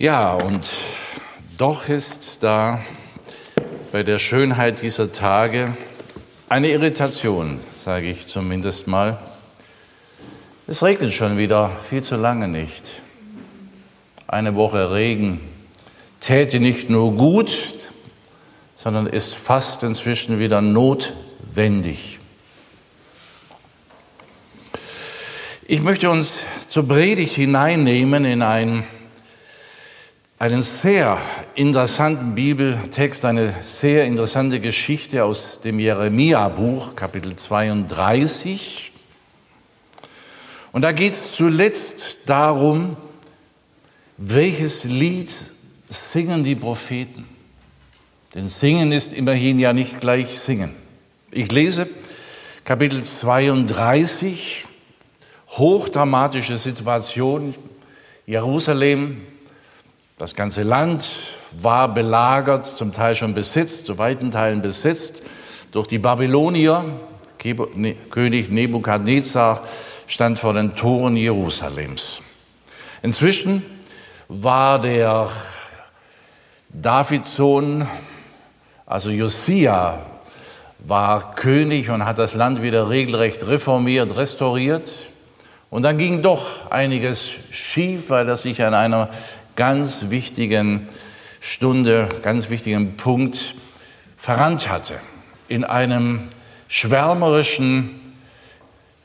Ja, 0.00 0.32
und 0.32 0.70
doch 1.58 1.90
ist 1.90 2.38
da 2.40 2.80
bei 3.92 4.02
der 4.02 4.18
Schönheit 4.18 4.80
dieser 4.80 5.12
Tage 5.12 5.76
eine 6.48 6.70
Irritation, 6.70 7.60
sage 7.84 8.08
ich 8.08 8.26
zumindest 8.26 8.86
mal. 8.86 9.18
Es 10.66 10.82
regnet 10.82 11.12
schon 11.12 11.36
wieder 11.36 11.72
viel 11.90 12.02
zu 12.02 12.16
lange 12.16 12.48
nicht. 12.48 13.02
Eine 14.26 14.54
Woche 14.54 14.90
Regen 14.90 15.42
täte 16.20 16.60
nicht 16.60 16.88
nur 16.88 17.14
gut, 17.14 17.58
sondern 18.76 19.06
ist 19.06 19.34
fast 19.34 19.82
inzwischen 19.82 20.38
wieder 20.38 20.62
notwendig. 20.62 22.20
Ich 25.66 25.82
möchte 25.82 26.08
uns 26.08 26.38
zur 26.68 26.88
Predigt 26.88 27.34
hineinnehmen 27.34 28.24
in 28.24 28.40
ein 28.40 28.84
einen 30.40 30.62
sehr 30.62 31.18
interessanten 31.54 32.34
Bibeltext, 32.34 33.26
eine 33.26 33.54
sehr 33.62 34.06
interessante 34.06 34.58
Geschichte 34.58 35.22
aus 35.22 35.60
dem 35.60 35.78
Jeremia-Buch, 35.78 36.96
Kapitel 36.96 37.36
32. 37.36 38.90
Und 40.72 40.80
da 40.80 40.92
geht 40.92 41.12
es 41.12 41.34
zuletzt 41.34 42.20
darum, 42.24 42.96
welches 44.16 44.84
Lied 44.84 45.36
singen 45.90 46.42
die 46.42 46.56
Propheten. 46.56 47.26
Denn 48.34 48.48
singen 48.48 48.92
ist 48.92 49.12
immerhin 49.12 49.58
ja 49.58 49.74
nicht 49.74 50.00
gleich 50.00 50.38
singen. 50.38 50.74
Ich 51.30 51.52
lese 51.52 51.86
Kapitel 52.64 53.02
32, 53.02 54.64
hochdramatische 55.50 56.56
Situation, 56.56 57.54
Jerusalem 58.24 59.20
das 60.20 60.34
ganze 60.34 60.64
Land 60.64 61.12
war 61.50 61.94
belagert, 61.94 62.66
zum 62.66 62.92
Teil 62.92 63.16
schon 63.16 63.32
besetzt, 63.32 63.86
zu 63.86 63.96
weiten 63.96 64.30
Teilen 64.30 64.60
besetzt 64.60 65.22
durch 65.72 65.86
die 65.86 65.98
Babylonier. 65.98 66.84
Ne, 67.74 67.94
König 68.10 68.50
Nebukadnezar 68.50 69.62
stand 70.06 70.38
vor 70.38 70.52
den 70.52 70.74
Toren 70.76 71.16
Jerusalems. 71.16 72.20
Inzwischen 73.00 73.64
war 74.28 74.78
der 74.78 75.30
Davidsohn, 76.68 77.88
also 78.84 79.08
Josia, 79.08 80.00
war 80.80 81.34
König 81.34 81.88
und 81.88 82.04
hat 82.04 82.18
das 82.18 82.34
Land 82.34 82.60
wieder 82.60 82.90
regelrecht 82.90 83.48
reformiert, 83.48 84.14
restauriert. 84.18 84.96
Und 85.70 85.82
dann 85.82 85.96
ging 85.96 86.20
doch 86.20 86.70
einiges 86.70 87.30
schief, 87.50 88.10
weil 88.10 88.28
er 88.28 88.36
sich 88.36 88.62
an 88.62 88.74
einer 88.74 89.08
ganz 89.60 90.06
wichtigen 90.08 90.88
Stunde, 91.38 92.08
ganz 92.22 92.48
wichtigen 92.48 92.96
Punkt 92.96 93.54
verrannt 94.16 94.70
hatte. 94.70 94.98
In 95.48 95.64
einem 95.64 96.28
schwärmerischen, 96.68 98.00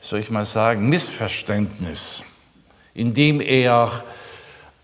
soll 0.00 0.20
ich 0.20 0.30
mal 0.30 0.46
sagen, 0.46 0.88
Missverständnis, 0.88 2.22
in 2.94 3.12
dem 3.12 3.42
er 3.42 4.02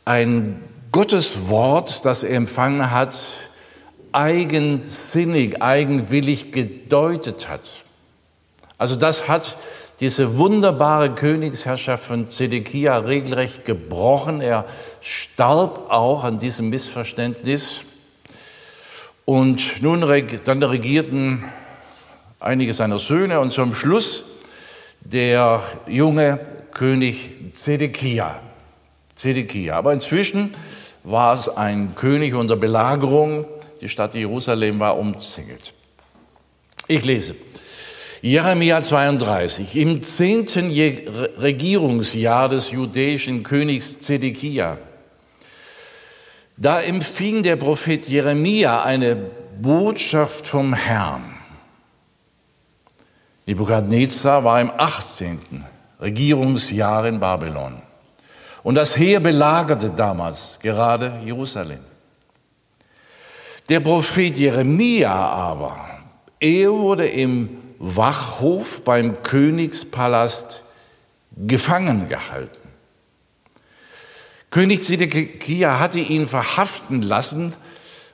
ein 0.05 0.63
Gotteswort, 0.93 2.05
das 2.05 2.23
er 2.23 2.37
empfangen 2.37 2.91
hat, 2.91 3.23
eigensinnig, 4.13 5.63
eigenwillig 5.63 6.53
gedeutet 6.53 7.49
hat. 7.49 7.73
Also 8.77 8.95
das 8.95 9.27
hat 9.27 9.57
diese 10.03 10.37
wunderbare 10.37 11.15
Königsherrschaft 11.15 12.03
von 12.03 12.27
Zedekia 12.27 12.99
regelrecht 12.99 13.65
gebrochen. 13.65 14.41
Er 14.41 14.65
starb 15.01 15.93
auch 15.93 16.25
an 16.25 16.41
diesem 16.41 16.71
Missverständnis. 16.71 17.77
Und 19.25 19.81
nun 19.81 20.01
dann 20.45 20.63
regierten 20.65 21.45
einige 22.41 22.75
seiner 22.75 22.99
Söhne 22.99 23.39
und 23.39 23.51
zum 23.51 23.73
Schluss 23.73 24.25
der 25.03 25.63
junge 25.87 26.41
König 26.73 27.53
Zedekia. 27.53 28.41
Zedekia. 29.15 29.77
Aber 29.77 29.93
inzwischen 29.93 30.51
war 31.05 31.33
es 31.33 31.49
ein 31.49 31.95
König 31.95 32.35
unter 32.35 32.57
Belagerung. 32.57 33.45
Die 33.81 33.89
Stadt 33.89 34.15
Jerusalem 34.15 34.81
war 34.81 34.99
umzingelt. 34.99 35.73
Ich 36.89 37.05
lese. 37.05 37.37
Jeremia 38.25 38.81
32. 38.81 39.75
Im 39.75 40.01
zehnten 40.01 40.71
Regierungsjahr 40.71 42.49
des 42.49 42.71
judäischen 42.71 43.43
Königs 43.43 44.01
Zedekia, 44.01 44.79
da 46.57 46.81
empfing 46.81 47.43
der 47.43 47.57
Prophet 47.57 48.07
Jeremia 48.07 48.85
eine 48.85 49.17
Botschaft 49.61 50.47
vom 50.47 50.73
Herrn. 50.73 51.35
Nebukadnezar 53.47 54.45
war 54.45 54.61
im 54.61 54.71
18. 54.71 55.65
Regierungsjahr 56.01 57.05
in 57.07 57.19
Babylon. 57.19 57.83
Und 58.63 58.77
das 58.77 58.97
Heer 58.97 59.19
belagerte 59.19 59.91
damals 59.91 60.61
gerade 60.63 61.19
Jerusalem. 61.25 61.81
Der 63.69 63.81
Prophet 63.81 64.37
Jeremia 64.37 65.13
aber, 65.13 65.81
er 66.39 66.71
wurde 66.71 67.09
im 67.09 67.62
Wachhof 67.85 68.83
beim 68.85 69.25
Königspalast 69.25 70.63
gefangen 71.37 72.09
gehalten. 72.09 72.69
König 74.51 74.85
Zedekia 74.85 75.81
hatte 75.81 75.99
ihn 75.99 76.29
verhaften 76.29 77.03
lassen, 77.03 77.55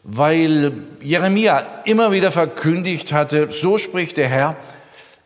weil 0.04 0.72
Jeremia 1.02 1.82
immer 1.84 2.12
wieder 2.12 2.30
verkündigt 2.30 3.12
hatte, 3.12 3.52
so 3.52 3.76
spricht 3.76 4.16
der 4.16 4.28
Herr, 4.28 4.56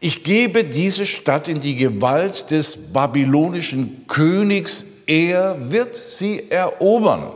ich 0.00 0.24
gebe 0.24 0.64
diese 0.64 1.06
Stadt 1.06 1.46
in 1.46 1.60
die 1.60 1.76
Gewalt 1.76 2.50
des 2.50 2.92
babylonischen 2.92 4.08
Königs, 4.08 4.82
er 5.06 5.70
wird 5.70 5.94
sie 5.94 6.50
erobern. 6.50 7.30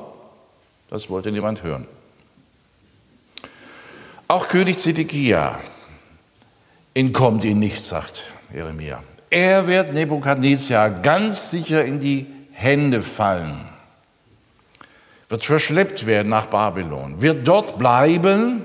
Das 0.90 1.08
wollte 1.08 1.30
niemand 1.30 1.62
hören. 1.62 1.86
Auch 4.26 4.48
König 4.48 4.80
Zedekia 4.80 5.60
entkommt 6.96 7.44
ihn 7.44 7.58
nicht, 7.58 7.84
sagt 7.84 8.22
Jeremia. 8.52 9.02
Er 9.28 9.66
wird 9.66 9.92
Nebukadnezar 9.92 10.88
ganz 10.88 11.50
sicher 11.50 11.84
in 11.84 12.00
die 12.00 12.26
Hände 12.52 13.02
fallen, 13.02 13.68
wird 15.28 15.44
verschleppt 15.44 16.06
werden 16.06 16.30
nach 16.30 16.46
Babylon, 16.46 17.20
wird 17.20 17.46
dort 17.46 17.78
bleiben, 17.78 18.64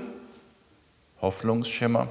Hoffnungsschimmer, 1.20 2.08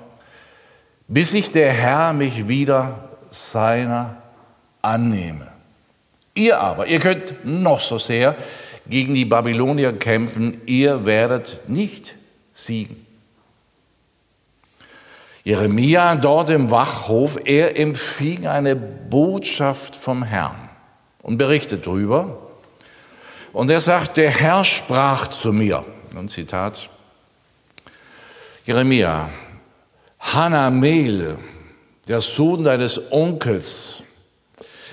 bis 1.08 1.34
ich 1.34 1.52
der 1.52 1.72
Herr 1.72 2.14
mich 2.14 2.48
wieder 2.48 3.10
seiner 3.32 4.18
annehme. 4.84 5.48
Ihr 6.36 6.60
aber, 6.60 6.86
ihr 6.86 7.00
könnt 7.00 7.44
noch 7.44 7.80
so 7.80 7.98
sehr 7.98 8.36
gegen 8.86 9.16
die 9.16 9.26
Babylonier 9.26 9.94
kämpfen, 9.94 10.62
ihr 10.68 11.04
werdet 11.04 11.68
nicht 11.68 12.16
siegen. 12.54 13.11
Jeremia 15.44 16.16
dort 16.16 16.52
im 16.52 16.70
Wachhof, 16.70 17.40
er 17.46 17.78
empfing 17.78 18.46
eine 18.46 18.76
Botschaft 18.76 19.96
vom 19.96 20.22
Herrn 20.24 20.70
und 21.24 21.38
berichtet 21.38 21.88
darüber. 21.88 22.38
Und 23.52 23.70
er 23.72 23.82
sagt, 23.82 24.18
der 24.18 24.30
Herr 24.30 24.64
sprach 24.64 25.28
zu 25.28 25.52
mir, 25.52 25.84
ein 26.16 26.30
Zitat, 26.30 26.90
Jeremia, 28.66 29.30
Hanamel, 30.20 31.40
der 32.08 32.22
Sohn 32.22 32.64
deines 32.64 33.12
Onkels, 33.12 33.96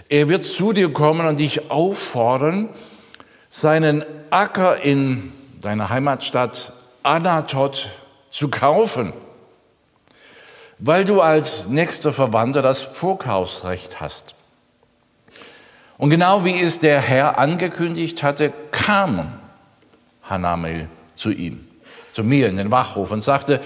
er 0.09 0.31
wird 0.31 0.47
zu 0.47 0.73
dir 0.73 0.91
kommen 0.91 1.27
und 1.27 1.39
dich 1.39 1.71
auffordern, 1.71 2.71
seinen 3.51 4.03
Acker 4.31 4.81
in 4.81 5.33
deiner 5.61 5.91
Heimatstadt 5.91 6.73
Anatot 7.03 7.91
zu 8.31 8.49
kaufen 8.49 9.13
weil 10.79 11.05
du 11.05 11.21
als 11.21 11.67
nächster 11.67 12.13
Verwandter 12.13 12.63
das 12.63 12.81
Vorkaufsrecht 12.81 14.01
hast. 14.01 14.35
Und 15.97 16.11
genau 16.11 16.45
wie 16.45 16.61
es 16.61 16.79
der 16.79 17.01
Herr 17.01 17.39
angekündigt 17.39 18.23
hatte, 18.23 18.53
kam 18.71 19.33
Hanamel 20.23 20.89
zu 21.17 21.31
ihm, 21.31 21.67
zu 22.13 22.23
mir 22.23 22.49
in 22.49 22.57
den 22.57 22.71
Wachhof 22.71 23.11
und 23.11 23.23
sagte, 23.23 23.61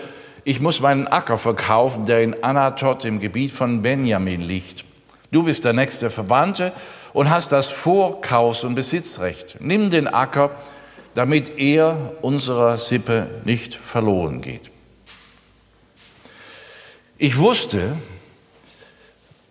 ich 0.45 0.61
muss 0.61 0.81
meinen 0.81 1.07
Acker 1.07 1.39
verkaufen, 1.39 2.07
der 2.07 2.23
in 2.23 2.43
Anatot 2.43 3.05
im 3.05 3.21
Gebiet 3.21 3.53
von 3.53 3.83
Benjamin 3.83 4.41
liegt. 4.41 4.85
Du 5.31 5.45
bist 5.45 5.65
der 5.65 5.73
nächste 5.73 6.11
Verwandte 6.11 6.73
und 7.13 7.31
hast 7.31 7.53
das 7.53 7.69
Vorkaufs- 7.69 8.65
und 8.65 8.75
Besitzrecht. 8.75 9.57
Nimm 9.61 9.91
den 9.91 10.09
Acker, 10.09 10.51
damit 11.15 11.59
er 11.59 12.15
unserer 12.23 12.79
Sippe 12.79 13.29
nicht 13.45 13.75
verloren 13.75 14.41
geht. 14.41 14.72
Ich 17.23 17.39
wusste, 17.39 17.99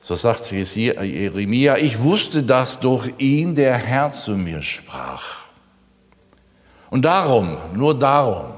so 0.01 0.13
sagt 0.13 0.51
Jeremia, 0.51 1.77
ich 1.77 2.01
wusste, 2.01 2.43
dass 2.43 2.81
durch 2.81 3.13
ihn 3.17 3.55
der 3.55 3.77
Herr 3.77 4.11
zu 4.11 4.31
mir 4.31 4.61
sprach. 4.61 5.23
Und 6.89 7.03
darum, 7.03 7.55
nur 7.73 7.97
darum, 7.97 8.55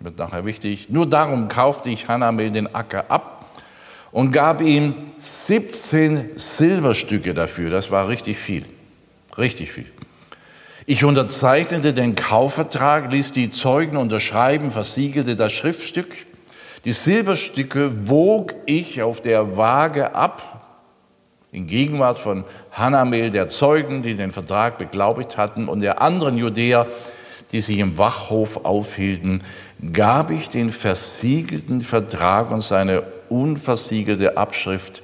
wird 0.00 0.18
nachher 0.18 0.44
wichtig, 0.44 0.90
nur 0.90 1.08
darum 1.08 1.48
kaufte 1.48 1.88
ich 1.88 2.08
Hanamel 2.08 2.50
den 2.50 2.74
Acker 2.74 3.10
ab 3.10 3.46
und 4.12 4.32
gab 4.32 4.60
ihm 4.60 5.12
17 5.16 6.32
Silberstücke 6.38 7.32
dafür. 7.32 7.70
Das 7.70 7.90
war 7.90 8.06
richtig 8.06 8.36
viel, 8.36 8.66
richtig 9.38 9.72
viel. 9.72 9.90
Ich 10.84 11.04
unterzeichnete 11.04 11.94
den 11.94 12.14
Kaufvertrag, 12.14 13.10
ließ 13.10 13.32
die 13.32 13.50
Zeugen 13.50 13.96
unterschreiben, 13.96 14.72
versiegelte 14.72 15.36
das 15.36 15.52
Schriftstück. 15.54 16.26
Die 16.84 16.92
Silberstücke 16.92 18.08
wog 18.08 18.54
ich 18.66 19.02
auf 19.02 19.20
der 19.20 19.56
Waage 19.56 20.14
ab, 20.14 20.52
in 21.52 21.66
Gegenwart 21.66 22.18
von 22.18 22.44
Hanamel, 22.70 23.30
der 23.30 23.48
Zeugen, 23.48 24.02
die 24.02 24.14
den 24.14 24.30
Vertrag 24.30 24.78
beglaubigt 24.78 25.36
hatten, 25.36 25.68
und 25.68 25.80
der 25.80 26.02
anderen 26.02 26.36
Judäer, 26.36 26.86
die 27.52 27.60
sich 27.60 27.78
im 27.78 27.96
Wachhof 27.96 28.64
aufhielten, 28.64 29.42
gab 29.92 30.30
ich 30.30 30.48
den 30.48 30.70
versiegelten 30.70 31.80
Vertrag 31.80 32.50
und 32.50 32.60
seine 32.60 33.04
unversiegelte 33.28 34.36
Abschrift 34.36 35.02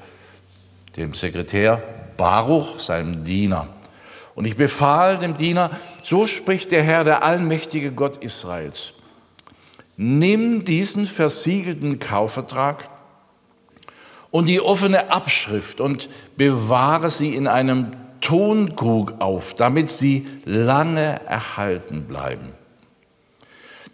dem 0.96 1.14
Sekretär 1.14 1.82
Baruch, 2.16 2.80
seinem 2.80 3.24
Diener. 3.24 3.68
Und 4.34 4.46
ich 4.46 4.56
befahl 4.56 5.18
dem 5.18 5.36
Diener, 5.36 5.70
so 6.02 6.26
spricht 6.26 6.70
der 6.70 6.82
Herr, 6.82 7.04
der 7.04 7.22
allmächtige 7.22 7.92
Gott 7.92 8.18
Israels, 8.18 8.92
nimm 9.96 10.64
diesen 10.64 11.06
versiegelten 11.06 11.98
Kaufvertrag 11.98 12.88
und 14.30 14.46
die 14.46 14.60
offene 14.60 15.10
Abschrift 15.10 15.80
und 15.80 16.08
bewahre 16.36 17.10
sie 17.10 17.34
in 17.34 17.46
einem 17.46 17.92
Tonkrug 18.20 19.20
auf, 19.20 19.54
damit 19.54 19.90
sie 19.90 20.26
lange 20.44 21.20
erhalten 21.26 22.04
bleiben. 22.04 22.52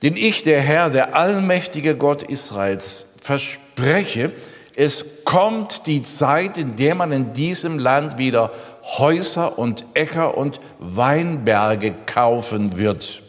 Denn 0.03 0.17
ich, 0.17 0.45
der 0.45 0.61
Herr, 0.61 0.91
der 0.91 1.17
allmächtige 1.17 1.97
Gott 1.97 2.23
Israels, 2.23 3.07
verspreche, 3.21 4.33
es 4.77 5.05
kommt 5.25 5.87
die 5.87 6.03
Zeit, 6.03 6.57
in 6.57 6.77
der 6.77 6.95
man 6.95 7.11
in 7.11 7.33
diesem 7.33 7.81
Land 7.81 8.17
wieder 8.17 8.53
Häuser 8.85 9.59
und 9.59 9.85
Äcker 9.95 10.39
und 10.39 10.61
Weinberge 10.79 11.95
kaufen 12.07 12.77
wird. 12.77 13.23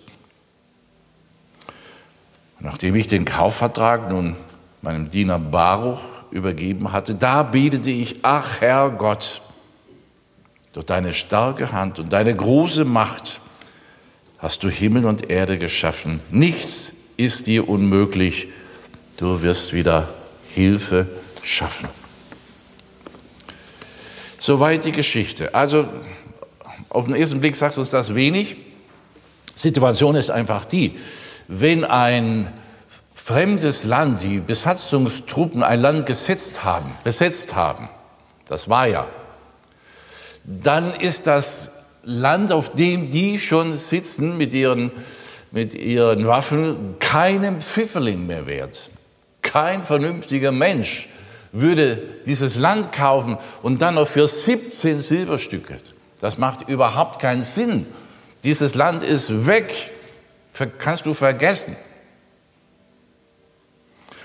Nachdem 2.59 2.95
ich 2.95 3.07
den 3.07 3.25
Kaufvertrag 3.25 4.09
nun 4.09 4.35
meinem 4.81 5.09
Diener 5.09 5.39
Baruch 5.39 6.01
übergeben 6.31 6.91
hatte, 6.91 7.15
da 7.15 7.44
betete 7.44 7.89
ich, 7.89 8.17
ach 8.21 8.61
Herr 8.61 8.89
Gott, 8.89 9.41
durch 10.73 10.85
deine 10.85 11.13
starke 11.13 11.71
Hand 11.71 12.00
und 12.00 12.13
deine 12.13 12.35
große 12.35 12.85
Macht 12.85 13.39
hast 14.38 14.63
du 14.63 14.69
Himmel 14.69 15.06
und 15.06 15.29
Erde 15.29 15.57
geschaffen. 15.57 16.21
Nichts 16.29 16.94
ist 17.17 17.47
dir 17.47 17.67
unmöglich. 17.67 18.47
Du 19.17 19.41
wirst 19.41 19.73
wieder 19.73 20.09
Hilfe 20.47 21.07
schaffen. 21.44 21.89
Soweit 24.38 24.85
die 24.85 24.91
Geschichte. 24.91 25.53
Also 25.53 25.88
auf 26.89 27.05
den 27.05 27.15
ersten 27.15 27.41
Blick 27.41 27.55
sagt 27.55 27.77
uns 27.77 27.89
das 27.89 28.15
wenig. 28.15 28.57
Situation 29.55 30.15
ist 30.15 30.29
einfach 30.29 30.65
die, 30.65 30.97
wenn 31.51 31.84
ein 31.84 32.54
fremdes 33.16 33.84
Land, 33.84 34.22
die 34.22 34.40
Besatzungstruppen 34.40 35.63
ein 35.63 35.81
Land 35.81 36.06
gesetzt 36.06 36.63
haben, 36.63 36.96
besetzt 37.04 37.56
haben, 37.56 37.90
das 38.48 38.69
war 38.69 38.88
ja, 38.88 39.07
dann 40.46 40.94
ist 40.94 41.25
das 41.25 41.72
Land, 42.04 42.51
auf 42.51 42.74
dem 42.74 43.10
die 43.10 43.40
schon 43.40 43.78
sitzen 43.78 44.38
mit 44.38 44.54
ihren, 44.54 44.92
mit 45.51 45.74
ihren 45.74 46.28
Waffen, 46.28 46.96
keinem 47.00 47.62
Pfifferling 47.62 48.28
mehr 48.28 48.46
wert. 48.46 48.92
Kein 49.42 49.84
vernünftiger 49.84 50.51
Mensch 50.51 51.10
würde 51.51 52.00
dieses 52.28 52.57
Land 52.57 52.92
kaufen 52.92 53.40
und 53.63 53.81
dann 53.81 53.96
noch 53.96 54.07
für 54.07 54.28
17 54.28 55.01
Silberstücke. 55.01 55.78
Das 56.19 56.38
macht 56.38 56.69
überhaupt 56.69 57.19
keinen 57.19 57.42
Sinn. 57.42 57.88
Dieses 58.44 58.75
Land 58.75 59.01
ist 59.01 59.48
weg, 59.48 59.92
kannst 60.78 61.06
du 61.06 61.13
vergessen. 61.13 61.75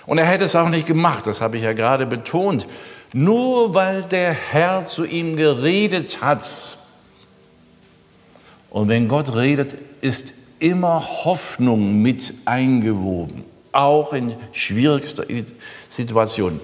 Und 0.06 0.18
er 0.18 0.26
hätte 0.26 0.44
es 0.44 0.54
auch 0.54 0.68
nicht 0.68 0.86
gemacht, 0.86 1.26
das 1.26 1.40
habe 1.40 1.56
ich 1.56 1.62
ja 1.62 1.72
gerade 1.72 2.06
betont. 2.06 2.66
Nur 3.12 3.74
weil 3.74 4.02
der 4.02 4.32
Herr 4.32 4.86
zu 4.86 5.04
ihm 5.04 5.36
geredet 5.36 6.20
hat. 6.20 6.50
Und 8.70 8.88
wenn 8.88 9.08
Gott 9.08 9.34
redet, 9.34 9.78
ist 10.00 10.34
immer 10.58 11.24
Hoffnung 11.24 12.02
mit 12.02 12.34
eingewoben, 12.44 13.44
auch 13.72 14.12
in 14.12 14.34
schwierigster 14.52 15.24
Situation. 15.88 16.60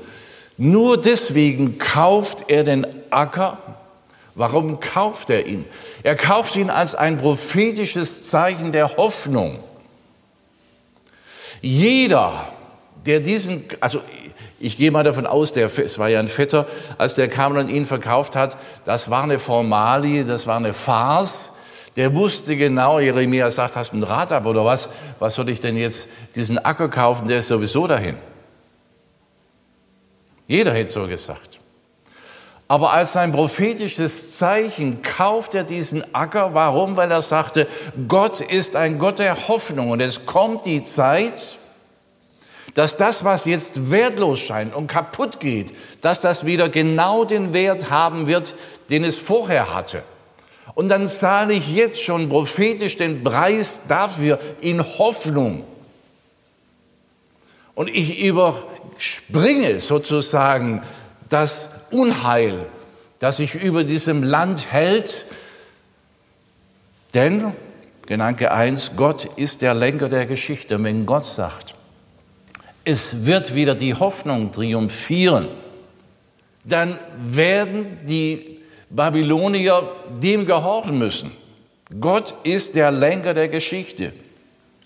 Nur 0.57 1.01
deswegen 1.01 1.79
kauft 1.79 2.45
er 2.49 2.65
den 2.65 2.87
Acker. 3.11 3.80
Warum 4.41 4.81
kauft 4.81 5.29
er 5.29 5.45
ihn? 5.45 5.67
Er 6.03 6.17
kauft 6.17 6.57
ihn 6.57 6.71
als 6.71 6.95
ein 6.95 7.19
prophetisches 7.19 8.25
Zeichen 8.25 8.73
der 8.73 8.97
Hoffnung. 8.97 9.59
Jeder, 11.61 12.51
der 13.05 13.21
diesen, 13.21 13.67
also 13.81 14.01
ich 14.59 14.79
gehe 14.79 14.93
mal 14.93 15.05
davon 15.05 15.27
aus, 15.27 15.53
der, 15.53 15.67
es 15.67 15.99
war 15.99 16.09
ja 16.09 16.21
ein 16.21 16.29
Vetter, 16.29 16.67
als 16.97 17.17
der 17.17 17.29
kam 17.29 17.55
und 17.55 17.69
ihn 17.69 17.85
verkauft 17.85 18.35
hat, 18.35 18.57
das 18.87 19.11
war 19.11 19.25
eine 19.25 19.39
Formalie, 19.39 20.25
das 20.25 20.47
war 20.47 20.57
eine 20.57 20.73
Farce. 20.73 21.51
Der 21.97 22.17
wusste 22.17 22.57
genau, 22.57 22.99
Jeremia 22.99 23.51
sagt, 23.51 23.77
hast 23.77 23.93
du 23.93 23.99
ein 23.99 24.03
Rad 24.05 24.33
ab 24.33 24.47
oder 24.47 24.65
was? 24.65 24.89
Was 25.19 25.35
soll 25.35 25.51
ich 25.51 25.61
denn 25.61 25.77
jetzt 25.77 26.09
diesen 26.35 26.59
Acker 26.59 26.89
kaufen? 26.89 27.29
Der 27.29 27.41
ist 27.41 27.49
sowieso 27.49 27.87
dahin. 27.87 28.17
Jeder 30.47 30.73
hätte 30.73 30.93
so 30.93 31.07
gesagt. 31.07 31.60
Aber 32.71 32.93
als 32.93 33.17
ein 33.17 33.33
prophetisches 33.33 34.39
Zeichen 34.39 35.03
kauft 35.03 35.57
er 35.57 35.65
diesen 35.65 36.15
Acker. 36.15 36.55
Warum? 36.55 36.95
Weil 36.95 37.11
er 37.11 37.21
sagte, 37.21 37.67
Gott 38.07 38.39
ist 38.39 38.77
ein 38.77 39.01
Gott 39.01 39.19
der 39.19 39.49
Hoffnung. 39.49 39.91
Und 39.91 39.99
es 39.99 40.25
kommt 40.25 40.67
die 40.67 40.85
Zeit, 40.85 41.59
dass 42.75 42.97
das, 42.97 43.25
was 43.25 43.45
jetzt 43.45 43.91
wertlos 43.91 44.39
scheint 44.39 44.73
und 44.73 44.87
kaputt 44.87 45.41
geht, 45.41 45.75
dass 46.01 46.21
das 46.21 46.47
wieder 46.47 46.69
genau 46.69 47.25
den 47.25 47.53
Wert 47.53 47.91
haben 47.91 48.29
wird, 48.29 48.55
den 48.89 49.03
es 49.03 49.17
vorher 49.17 49.75
hatte. 49.75 50.05
Und 50.77 50.91
dann 50.91 51.09
zahle 51.09 51.55
ich 51.55 51.75
jetzt 51.75 52.01
schon 52.01 52.29
prophetisch 52.29 52.97
den 52.97 53.25
Preis 53.25 53.81
dafür 53.89 54.39
in 54.61 54.81
Hoffnung. 54.81 55.65
Und 57.75 57.89
ich 57.89 58.23
über, 58.23 58.63
springe 58.97 59.81
sozusagen 59.81 60.85
das 61.29 61.69
Unheil, 61.91 62.67
das 63.19 63.37
sich 63.37 63.55
über 63.55 63.85
diesem 63.85 64.23
Land 64.23 64.73
hält. 64.73 65.27
Denn, 67.15 67.53
Gedanke 68.07 68.53
1, 68.53 68.93
Gott 68.97 69.25
ist 69.37 69.63
der 69.63 69.75
Lenker 69.75 70.09
der 70.09 70.27
Geschichte. 70.27 70.77
Und 70.77 70.85
wenn 70.85 71.07
Gott 71.07 71.27
sagt, 71.27 71.75
es 72.85 73.27
wird 73.27 73.55
wieder 73.55 73.75
die 73.75 73.95
Hoffnung 73.95 74.53
triumphieren, 74.53 75.49
dann 76.65 76.99
werden 77.19 77.99
die 78.07 78.59
Babylonier 78.91 79.91
dem 80.23 80.47
gehorchen 80.47 80.99
müssen. 80.99 81.33
Gott 82.01 82.35
ist 82.45 82.75
der 82.75 82.91
Lenker 82.91 83.35
der 83.35 83.49
Geschichte. 83.49 84.13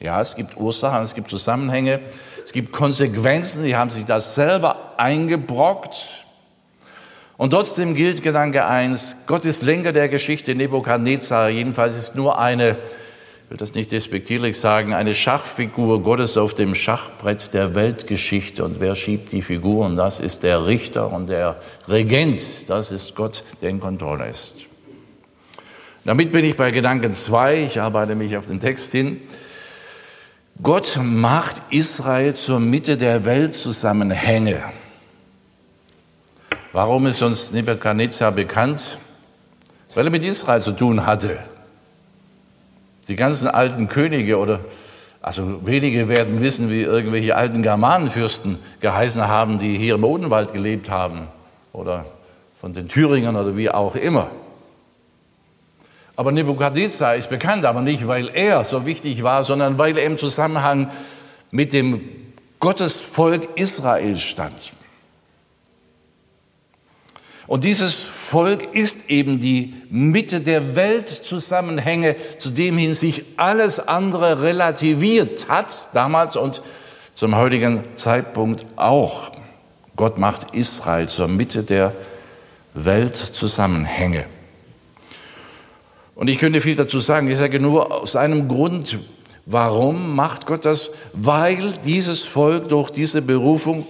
Ja, 0.00 0.20
es 0.20 0.34
gibt 0.34 0.56
Ursachen, 0.56 1.02
es 1.02 1.14
gibt 1.14 1.30
Zusammenhänge, 1.30 2.00
es 2.44 2.52
gibt 2.52 2.73
Konsequenzen, 2.73 3.64
die 3.64 3.76
haben 3.76 3.90
sich 3.90 4.04
das 4.04 4.34
selber 4.34 4.94
eingebrockt. 4.99 6.08
Und 7.37 7.50
trotzdem 7.50 7.95
gilt 7.95 8.23
Gedanke 8.23 8.64
eins: 8.64 9.17
Gott 9.26 9.45
ist 9.45 9.62
Lenker 9.62 9.93
der 9.93 10.09
Geschichte. 10.09 10.55
Nebukadnezar 10.55 11.49
jedenfalls 11.49 11.97
ist 11.97 12.14
nur 12.14 12.38
eine, 12.38 12.71
ich 12.71 13.50
will 13.50 13.57
das 13.57 13.75
nicht 13.75 13.91
despektierlich 13.91 14.59
sagen, 14.59 14.95
eine 14.95 15.14
Schachfigur 15.14 16.03
Gottes 16.03 16.37
auf 16.37 16.55
dem 16.55 16.75
Schachbrett 16.75 17.53
der 17.53 17.75
Weltgeschichte. 17.75 18.64
Und 18.64 18.81
wer 18.81 18.95
schiebt 18.95 19.33
die 19.33 19.43
Figuren? 19.43 19.97
Das 19.97 20.21
ist 20.21 20.43
der 20.43 20.67
Richter 20.67 21.12
und 21.12 21.29
der 21.29 21.57
Regent. 21.88 22.69
Das 22.69 22.91
ist 22.91 23.17
Gott, 23.17 23.43
der 23.61 23.71
in 23.71 23.81
Kontrolle 23.81 24.29
ist. 24.29 24.67
Damit 26.05 26.33
bin 26.33 26.45
ich 26.45 26.57
bei 26.57 26.71
Gedanken 26.71 27.14
zwei. 27.14 27.64
Ich 27.64 27.81
arbeite 27.81 28.14
mich 28.14 28.37
auf 28.37 28.47
den 28.47 28.61
Text 28.61 28.93
hin. 28.93 29.23
Gott 30.62 30.99
macht 31.03 31.62
Israel 31.71 32.35
zur 32.35 32.61
Mitte 32.61 32.97
der 32.97 33.25
Weltzusammenhänge. 33.25 34.62
Warum 36.75 37.07
ist 37.07 37.23
uns 37.23 37.52
Nebuchadnezzar 37.52 38.33
bekannt? 38.33 38.99
Weil 39.95 40.07
er 40.07 40.11
mit 40.11 40.25
Israel 40.25 40.61
zu 40.61 40.73
tun 40.73 41.07
hatte. 41.07 41.38
Die 43.07 43.14
ganzen 43.14 43.47
alten 43.47 43.88
Könige 43.88 44.38
oder 44.38 44.59
also 45.23 45.64
wenige 45.64 46.09
werden 46.09 46.40
wissen, 46.40 46.71
wie 46.71 46.83
irgendwelche 46.83 47.37
alten 47.37 47.62
Germanenfürsten 47.62 48.59
geheißen 48.81 49.28
haben, 49.28 49.61
die 49.61 49.78
hier 49.78 49.95
im 49.95 50.02
Odenwald 50.02 50.52
gelebt 50.52 50.90
haben 50.90 51.28
oder 51.73 52.07
von 52.61 52.73
den 52.73 52.88
Thüringern 52.88 53.37
oder 53.37 53.57
wie 53.57 53.71
auch 53.71 53.95
immer. 53.95 54.33
Aber 56.16 56.33
Nebukadnezar 56.33 57.14
ist 57.14 57.31
bekannt, 57.31 57.64
aber 57.66 57.83
nicht, 57.83 58.09
weil 58.09 58.28
er 58.35 58.64
so 58.64 58.85
wichtig 58.85 59.23
war, 59.23 59.45
sondern 59.45 59.78
weil 59.78 59.97
er 59.97 60.07
im 60.07 60.19
Zusammenhang 60.19 60.90
mit 61.52 61.73
dem 61.73 62.00
Gottesvolk 62.59 63.50
Israel 63.54 64.19
stand. 64.19 64.73
Und 67.46 67.64
dieses 67.64 67.94
Volk 67.94 68.74
ist 68.74 69.10
eben 69.10 69.38
die 69.38 69.74
Mitte 69.90 70.40
der 70.40 70.76
Weltzusammenhänge, 70.76 72.16
zu 72.38 72.50
dem 72.50 72.78
hin 72.78 72.94
sich 72.94 73.24
alles 73.36 73.78
andere 73.78 74.40
relativiert 74.42 75.48
hat, 75.48 75.88
damals 75.92 76.36
und 76.36 76.62
zum 77.14 77.36
heutigen 77.36 77.84
Zeitpunkt 77.96 78.64
auch. 78.76 79.30
Gott 79.96 80.18
macht 80.18 80.54
Israel 80.54 81.08
zur 81.08 81.28
Mitte 81.28 81.62
der 81.62 81.92
Weltzusammenhänge. 82.72 84.24
Und 86.14 86.28
ich 86.28 86.38
könnte 86.38 86.60
viel 86.60 86.74
dazu 86.74 86.98
sagen. 87.00 87.30
Ich 87.30 87.38
sage 87.38 87.60
nur 87.60 87.92
aus 87.92 88.16
einem 88.16 88.48
Grund, 88.48 88.98
warum 89.46 90.16
macht 90.16 90.46
Gott 90.46 90.64
das? 90.64 90.90
Weil 91.12 91.72
dieses 91.84 92.20
Volk 92.20 92.68
durch 92.68 92.90
diese 92.90 93.22
Berufung 93.22 93.86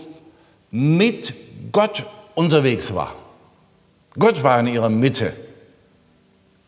mit 0.70 1.34
Gott 1.72 2.04
unterwegs 2.34 2.94
war. 2.94 3.14
Gott 4.18 4.42
war 4.42 4.60
in 4.60 4.68
ihrer 4.68 4.88
Mitte. 4.88 5.32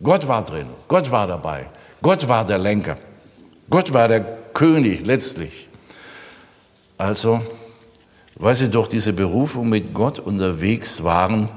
Gott 0.02 0.26
war 0.26 0.44
drin. 0.44 0.66
Gott 0.88 1.10
war 1.10 1.26
dabei. 1.26 1.66
Gott 2.02 2.28
war 2.28 2.44
der 2.44 2.58
Lenker. 2.58 2.96
Gott 3.70 3.92
war 3.92 4.08
der 4.08 4.20
König 4.52 5.06
letztlich. 5.06 5.68
Also, 6.98 7.42
weil 8.36 8.54
sie 8.54 8.70
durch 8.70 8.88
diese 8.88 9.12
Berufung 9.12 9.68
mit 9.68 9.94
Gott 9.94 10.18
unterwegs 10.18 11.02
waren, 11.02 11.48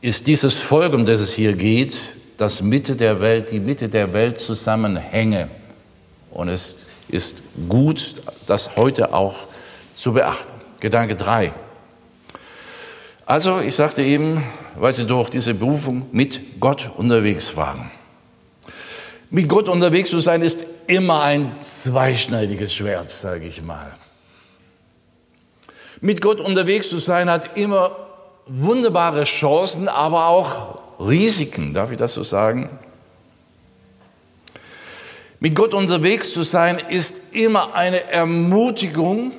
ist 0.00 0.26
dieses 0.26 0.54
Volk, 0.54 0.94
um 0.94 1.04
das 1.04 1.20
es 1.20 1.32
hier 1.32 1.52
geht, 1.52 2.14
das 2.38 2.62
Mitte 2.62 2.96
der 2.96 3.20
Welt, 3.20 3.50
die 3.50 3.60
Mitte 3.60 3.88
der 3.88 4.12
Welt 4.12 4.40
zusammenhänge. 4.40 5.48
Und 6.30 6.48
es 6.48 6.76
ist 7.08 7.42
gut, 7.68 8.14
das 8.46 8.76
heute 8.76 9.12
auch 9.12 9.46
zu 9.94 10.12
beachten. 10.12 10.48
Gedanke 10.80 11.16
drei. 11.16 11.52
Also, 13.30 13.60
ich 13.60 13.76
sagte 13.76 14.02
eben, 14.02 14.42
weil 14.74 14.92
sie 14.92 15.06
durch 15.06 15.30
diese 15.30 15.54
Berufung 15.54 16.08
mit 16.10 16.58
Gott 16.58 16.90
unterwegs 16.96 17.56
waren. 17.56 17.88
Mit 19.30 19.48
Gott 19.48 19.68
unterwegs 19.68 20.10
zu 20.10 20.18
sein 20.18 20.42
ist 20.42 20.66
immer 20.88 21.22
ein 21.22 21.52
zweischneidiges 21.62 22.74
Schwert, 22.74 23.08
sage 23.12 23.46
ich 23.46 23.62
mal. 23.62 23.94
Mit 26.00 26.20
Gott 26.20 26.40
unterwegs 26.40 26.88
zu 26.88 26.98
sein 26.98 27.30
hat 27.30 27.56
immer 27.56 27.94
wunderbare 28.48 29.22
Chancen, 29.22 29.86
aber 29.86 30.26
auch 30.26 30.80
Risiken, 30.98 31.72
darf 31.72 31.92
ich 31.92 31.98
das 31.98 32.14
so 32.14 32.24
sagen? 32.24 32.80
Mit 35.38 35.54
Gott 35.54 35.72
unterwegs 35.72 36.32
zu 36.32 36.42
sein 36.42 36.82
ist 36.88 37.14
immer 37.30 37.74
eine 37.76 38.10
Ermutigung, 38.10 39.30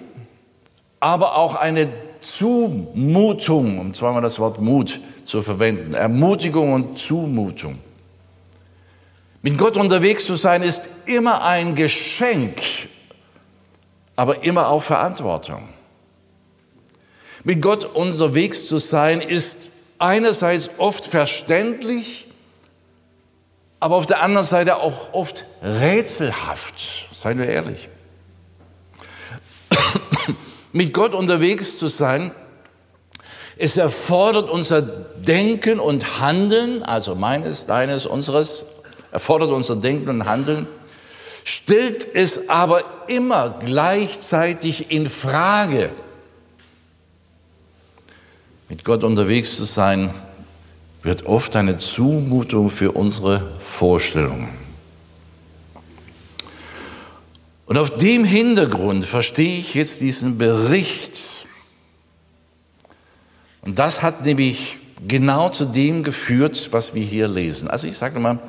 aber 1.02 1.36
auch 1.36 1.56
eine 1.56 1.90
Zumutung, 2.22 3.80
um 3.80 3.94
zweimal 3.94 4.22
das 4.22 4.40
Wort 4.40 4.62
Mut 4.62 5.02
zu 5.26 5.42
verwenden. 5.42 5.94
Ermutigung 5.94 6.74
und 6.74 6.98
Zumutung. 6.98 7.80
Mit 9.42 9.58
Gott 9.58 9.76
unterwegs 9.76 10.24
zu 10.26 10.36
sein 10.36 10.62
ist 10.62 10.88
immer 11.06 11.44
ein 11.44 11.76
Geschenk, 11.76 12.62
aber 14.16 14.44
immer 14.44 14.70
auch 14.70 14.84
Verantwortung. 14.84 15.70
Mit 17.44 17.62
Gott 17.62 17.84
unterwegs 17.84 18.68
zu 18.68 18.78
sein 18.78 19.20
ist 19.20 19.72
einerseits 19.98 20.70
oft 20.78 21.08
verständlich, 21.08 22.28
aber 23.80 23.96
auf 23.96 24.06
der 24.06 24.22
anderen 24.22 24.46
Seite 24.46 24.78
auch 24.78 25.14
oft 25.14 25.46
rätselhaft, 25.64 27.08
seien 27.12 27.40
wir 27.40 27.48
ehrlich. 27.48 27.90
Mit 30.72 30.94
Gott 30.94 31.14
unterwegs 31.14 31.78
zu 31.78 31.88
sein, 31.88 32.32
es 33.58 33.78
erfordert 33.78 34.50
unser 34.50 34.82
Denken 34.82 35.80
und 35.80 36.20
Handeln, 36.20 36.84
also 36.84 37.16
meines, 37.16 37.66
deines, 37.66 38.06
unseres, 38.06 38.66
erfordert 39.12 39.52
unser 39.52 39.76
Denken 39.76 40.10
und 40.10 40.26
Handeln, 40.26 40.68
stellt 41.44 42.08
es 42.16 42.50
aber 42.50 42.84
immer 43.08 43.60
gleichzeitig 43.64 44.90
in 44.90 45.10
Frage. 45.10 45.92
Mit 48.70 48.86
Gott 48.86 49.04
unterwegs 49.04 49.56
zu 49.56 49.66
sein, 49.66 50.14
wird 51.04 51.26
oft 51.26 51.56
eine 51.56 51.78
Zumutung 51.78 52.70
für 52.70 52.94
unsere 52.94 53.60
Vorstellungen. 53.60 54.61
Und 57.72 57.78
auf 57.78 57.92
dem 57.92 58.26
Hintergrund 58.26 59.06
verstehe 59.06 59.60
ich 59.60 59.76
jetzt 59.76 60.02
diesen 60.02 60.38
Bericht. 60.38 61.22
Und 63.62 63.80
das 63.80 64.02
hat 64.02 64.26
nämlich 64.26 64.78
genau 65.08 65.48
zu 65.52 65.64
dem 65.64 66.04
geführt, 66.04 66.68
was 66.72 66.94
wir 66.94 67.02
hier 67.02 67.30
lesen. 67.30 67.70
Also 67.70 67.88
ich 67.88 67.96
sage 67.96 68.20
mal, 68.20 68.40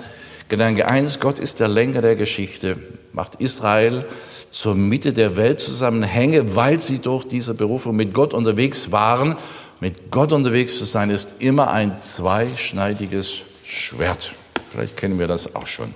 Gedanke 0.49 0.89
eins: 0.89 1.21
Gott 1.21 1.39
ist 1.39 1.61
der 1.61 1.69
Lenker 1.69 2.03
der 2.03 2.17
Geschichte, 2.17 2.79
macht 3.13 3.37
Israel 3.37 4.07
zur 4.51 4.75
Mitte 4.75 5.13
der 5.13 5.37
Welt 5.37 5.61
zusammenhänge, 5.61 6.57
weil 6.57 6.81
sie 6.81 6.99
durch 6.99 7.25
diese 7.25 7.55
Berufung 7.55 7.95
mit 7.95 8.13
Gott 8.15 8.35
unterwegs 8.35 8.91
waren. 8.91 9.37
Mit 9.79 10.11
Gott 10.11 10.33
unterwegs 10.33 10.79
zu 10.79 10.85
sein 10.85 11.11
ist 11.11 11.29
immer 11.39 11.71
ein 11.71 11.97
zweischneidiges 12.03 13.35
Schwert. 13.65 14.33
Vielleicht 14.73 14.97
kennen 14.97 15.21
wir 15.21 15.29
das 15.29 15.55
auch 15.55 15.69
schon. 15.69 15.95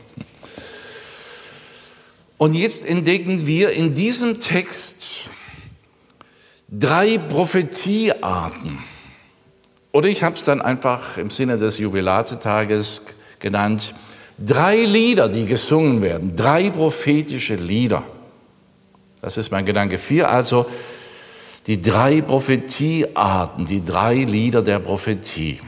Und 2.38 2.55
jetzt 2.55 2.85
entdecken 2.85 3.47
wir 3.47 3.71
in 3.71 3.95
diesem 3.95 4.40
Text 4.40 4.97
drei 6.69 7.19
Prophetiearten. 7.19 8.78
Oder 9.93 10.09
ich 10.09 10.23
habe 10.23 10.37
es 10.37 10.43
dann 10.43 10.61
einfach 10.61 11.16
im 11.16 11.31
Sinne 11.31 11.57
des 11.57 11.78
Jubilatetages 11.78 13.00
genannt, 13.38 13.95
drei 14.38 14.85
Lieder, 14.85 15.28
die 15.28 15.47
gesungen 15.47 16.02
werden, 16.02 16.37
drei 16.37 16.69
prophetische 16.69 17.55
Lieder. 17.55 18.02
Das 19.23 19.38
ist 19.38 19.50
mein 19.50 19.64
Gedanke 19.64 19.97
vier, 19.97 20.28
also 20.28 20.66
die 21.66 21.81
drei 21.81 22.21
Prophetiearten, 22.21 23.64
die 23.64 23.83
drei 23.83 24.16
Lieder 24.16 24.62
der 24.62 24.78
Prophetie. 24.78 25.61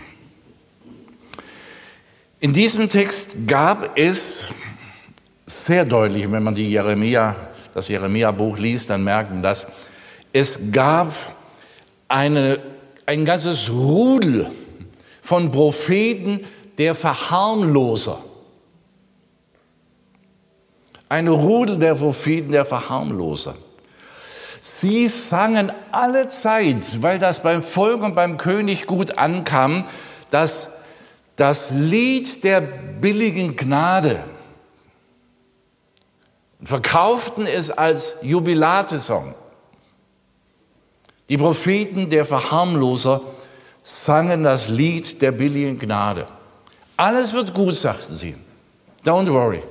In 2.41 2.53
diesem 2.53 2.89
Text 2.89 3.29
gab 3.47 3.99
es 3.99 4.45
sehr 5.69 5.85
deutlich, 5.85 6.33
wenn 6.33 6.43
man 6.43 6.55
die 6.55 6.71
Jeremia, 6.71 7.37
das 7.75 7.89
Jeremia-Buch 7.89 8.57
liest, 8.57 8.89
dann 8.89 9.05
merken 9.05 9.43
das. 9.43 9.67
Es 10.33 10.59
gab 10.73 11.13
eine, 12.09 12.59
ein 13.05 13.27
ganzes 13.27 13.69
Rudel 13.69 14.51
von 15.21 15.51
Propheten 15.51 16.41
der 16.79 16.95
Verharmloser. 16.95 18.19
Eine 21.11 21.33
Rudel 21.33 21.79
der 21.79 21.97
Propheten 21.97 22.53
der 22.53 22.65
Verharmloser. 22.65 23.55
Sie 24.63 25.07
sangen 25.07 25.71
alle 25.93 26.29
Zeit, 26.29 27.03
weil 27.03 27.19
das 27.19 27.43
beim 27.43 27.63
Volk 27.63 28.03
und 28.03 28.15
beim 28.15 28.39
König 28.39 28.87
gut 28.87 29.19
ankam, 29.19 29.85
dass 30.31 30.69
das 31.37 31.69
Lied 31.71 32.43
der 32.43 32.63
billigen 32.63 33.55
Gnade 33.55 34.25
und 36.61 36.67
verkauften 36.67 37.47
es 37.47 37.71
als 37.71 38.15
Jubilatesong. 38.23 39.35
Die 41.29 41.37
Propheten 41.37 42.09
der 42.09 42.25
Verharmloser 42.25 43.21
sangen 43.85 44.45
das 44.45 44.69
Lied 44.69 45.21
der 45.23 45.33
billigen 45.33 45.79
Gnade. 45.79 46.27
Alles 46.97 47.33
wird 47.33 47.55
gut, 47.55 47.77
sagten 47.77 48.17
sie. 48.17 48.35
Don't 49.05 49.31
worry. 49.31 49.63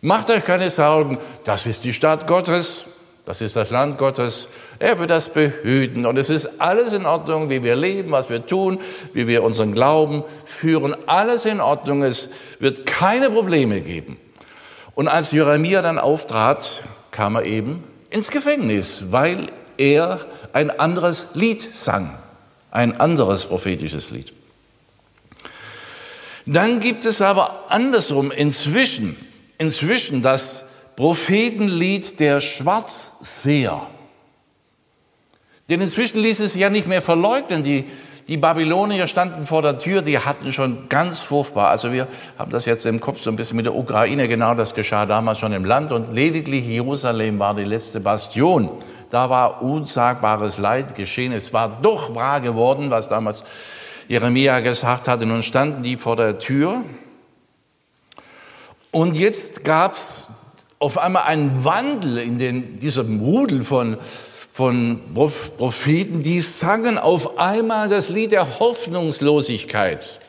Macht 0.00 0.30
euch 0.30 0.44
keine 0.44 0.68
Sorgen, 0.68 1.18
das 1.44 1.64
ist 1.66 1.84
die 1.84 1.92
Stadt 1.92 2.26
Gottes, 2.26 2.86
das 3.24 3.40
ist 3.40 3.54
das 3.54 3.70
Land 3.70 3.98
Gottes. 3.98 4.48
Er 4.80 4.98
wird 4.98 5.10
das 5.10 5.28
behüten 5.28 6.06
und 6.06 6.18
es 6.18 6.28
ist 6.28 6.60
alles 6.60 6.92
in 6.92 7.06
Ordnung, 7.06 7.48
wie 7.50 7.62
wir 7.62 7.76
leben, 7.76 8.10
was 8.10 8.28
wir 8.28 8.44
tun, 8.44 8.80
wie 9.12 9.28
wir 9.28 9.44
unseren 9.44 9.72
Glauben 9.72 10.24
führen. 10.44 10.96
Alles 11.06 11.44
in 11.44 11.60
Ordnung, 11.60 12.02
es 12.02 12.28
wird 12.58 12.84
keine 12.84 13.30
Probleme 13.30 13.80
geben. 13.80 14.18
Und 14.94 15.08
als 15.08 15.30
Jeremia 15.30 15.82
dann 15.82 15.98
auftrat, 15.98 16.82
kam 17.10 17.36
er 17.36 17.44
eben 17.44 17.84
ins 18.10 18.30
Gefängnis, 18.30 19.04
weil 19.10 19.50
er 19.76 20.26
ein 20.52 20.70
anderes 20.70 21.26
Lied 21.34 21.74
sang, 21.74 22.18
ein 22.70 23.00
anderes 23.00 23.46
prophetisches 23.46 24.10
Lied. 24.10 24.32
Dann 26.44 26.80
gibt 26.80 27.04
es 27.04 27.20
aber 27.20 27.70
andersrum 27.70 28.30
inzwischen, 28.30 29.16
inzwischen 29.58 30.22
das 30.22 30.62
Prophetenlied 30.96 32.18
der 32.20 32.40
Schwarzseher. 32.40 33.86
Denn 35.68 35.80
inzwischen 35.80 36.18
ließ 36.20 36.40
es 36.40 36.54
ja 36.54 36.68
nicht 36.68 36.86
mehr 36.86 37.00
verleugnen. 37.00 37.62
Die, 37.62 37.86
die 38.28 38.36
Babylonier 38.36 39.08
standen 39.08 39.46
vor 39.46 39.62
der 39.62 39.78
Tür, 39.78 40.02
die 40.02 40.18
hatten 40.18 40.52
schon 40.52 40.88
ganz 40.88 41.18
furchtbar. 41.18 41.68
Also 41.68 41.92
wir 41.92 42.06
haben 42.38 42.52
das 42.52 42.66
jetzt 42.66 42.86
im 42.86 43.00
Kopf 43.00 43.20
so 43.20 43.30
ein 43.30 43.36
bisschen 43.36 43.56
mit 43.56 43.66
der 43.66 43.74
Ukraine, 43.74 44.28
genau 44.28 44.54
das 44.54 44.74
geschah 44.74 45.06
damals 45.06 45.38
schon 45.38 45.52
im 45.52 45.64
Land 45.64 45.90
und 45.90 46.12
lediglich 46.12 46.64
Jerusalem 46.64 47.38
war 47.38 47.54
die 47.54 47.64
letzte 47.64 48.00
Bastion. 48.00 48.70
Da 49.10 49.28
war 49.28 49.60
unsagbares 49.60 50.56
Leid 50.58 50.94
geschehen. 50.94 51.32
Es 51.32 51.52
war 51.52 51.80
doch 51.82 52.14
wahr 52.14 52.40
geworden, 52.40 52.90
was 52.90 53.08
damals 53.08 53.44
Jeremia 54.08 54.60
gesagt 54.60 55.06
hatte. 55.08 55.26
Nun 55.26 55.42
standen 55.42 55.82
die 55.82 55.96
vor 55.96 56.16
der 56.16 56.38
Tür. 56.38 56.82
Und 58.90 59.14
jetzt 59.14 59.64
gab 59.64 59.92
es 59.92 60.22
auf 60.78 60.96
einmal 60.96 61.24
einen 61.24 61.64
Wandel 61.64 62.18
in 62.18 62.38
den, 62.38 62.78
diesem 62.78 63.20
Rudel 63.20 63.64
von, 63.64 63.98
von 64.52 65.00
Propheten, 65.14 66.20
die 66.22 66.42
sangen 66.42 66.98
auf 66.98 67.38
einmal 67.38 67.88
das 67.88 68.10
Lied 68.10 68.32
der 68.32 68.58
Hoffnungslosigkeit. 68.58 70.20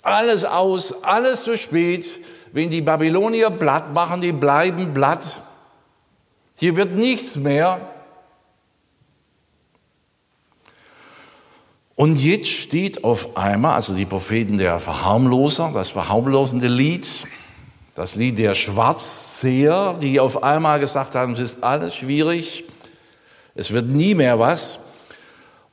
Alles 0.00 0.46
aus, 0.46 1.02
alles 1.02 1.42
zu 1.42 1.58
spät. 1.58 2.18
Wenn 2.52 2.70
die 2.70 2.80
Babylonier 2.80 3.50
blatt 3.50 3.92
machen, 3.92 4.22
die 4.22 4.32
bleiben 4.32 4.94
blatt. 4.94 5.42
Hier 6.58 6.76
wird 6.76 6.94
nichts 6.94 7.36
mehr. 7.36 7.90
Und 11.94 12.16
jetzt 12.16 12.48
steht 12.48 13.04
auf 13.04 13.36
einmal, 13.36 13.74
also 13.74 13.94
die 13.94 14.06
Propheten 14.06 14.56
der 14.56 14.80
Verharmloser, 14.80 15.72
das 15.74 15.90
verharmlosende 15.90 16.68
Lied, 16.68 17.10
das 17.96 18.14
Lied 18.14 18.38
der 18.38 18.54
Schwarzseher, 18.54 19.96
die 20.00 20.20
auf 20.20 20.42
einmal 20.42 20.78
gesagt 20.78 21.14
haben, 21.14 21.32
es 21.32 21.40
ist 21.40 21.64
alles 21.64 21.94
schwierig, 21.94 22.64
es 23.54 23.72
wird 23.72 23.86
nie 23.86 24.14
mehr 24.14 24.38
was. 24.38 24.78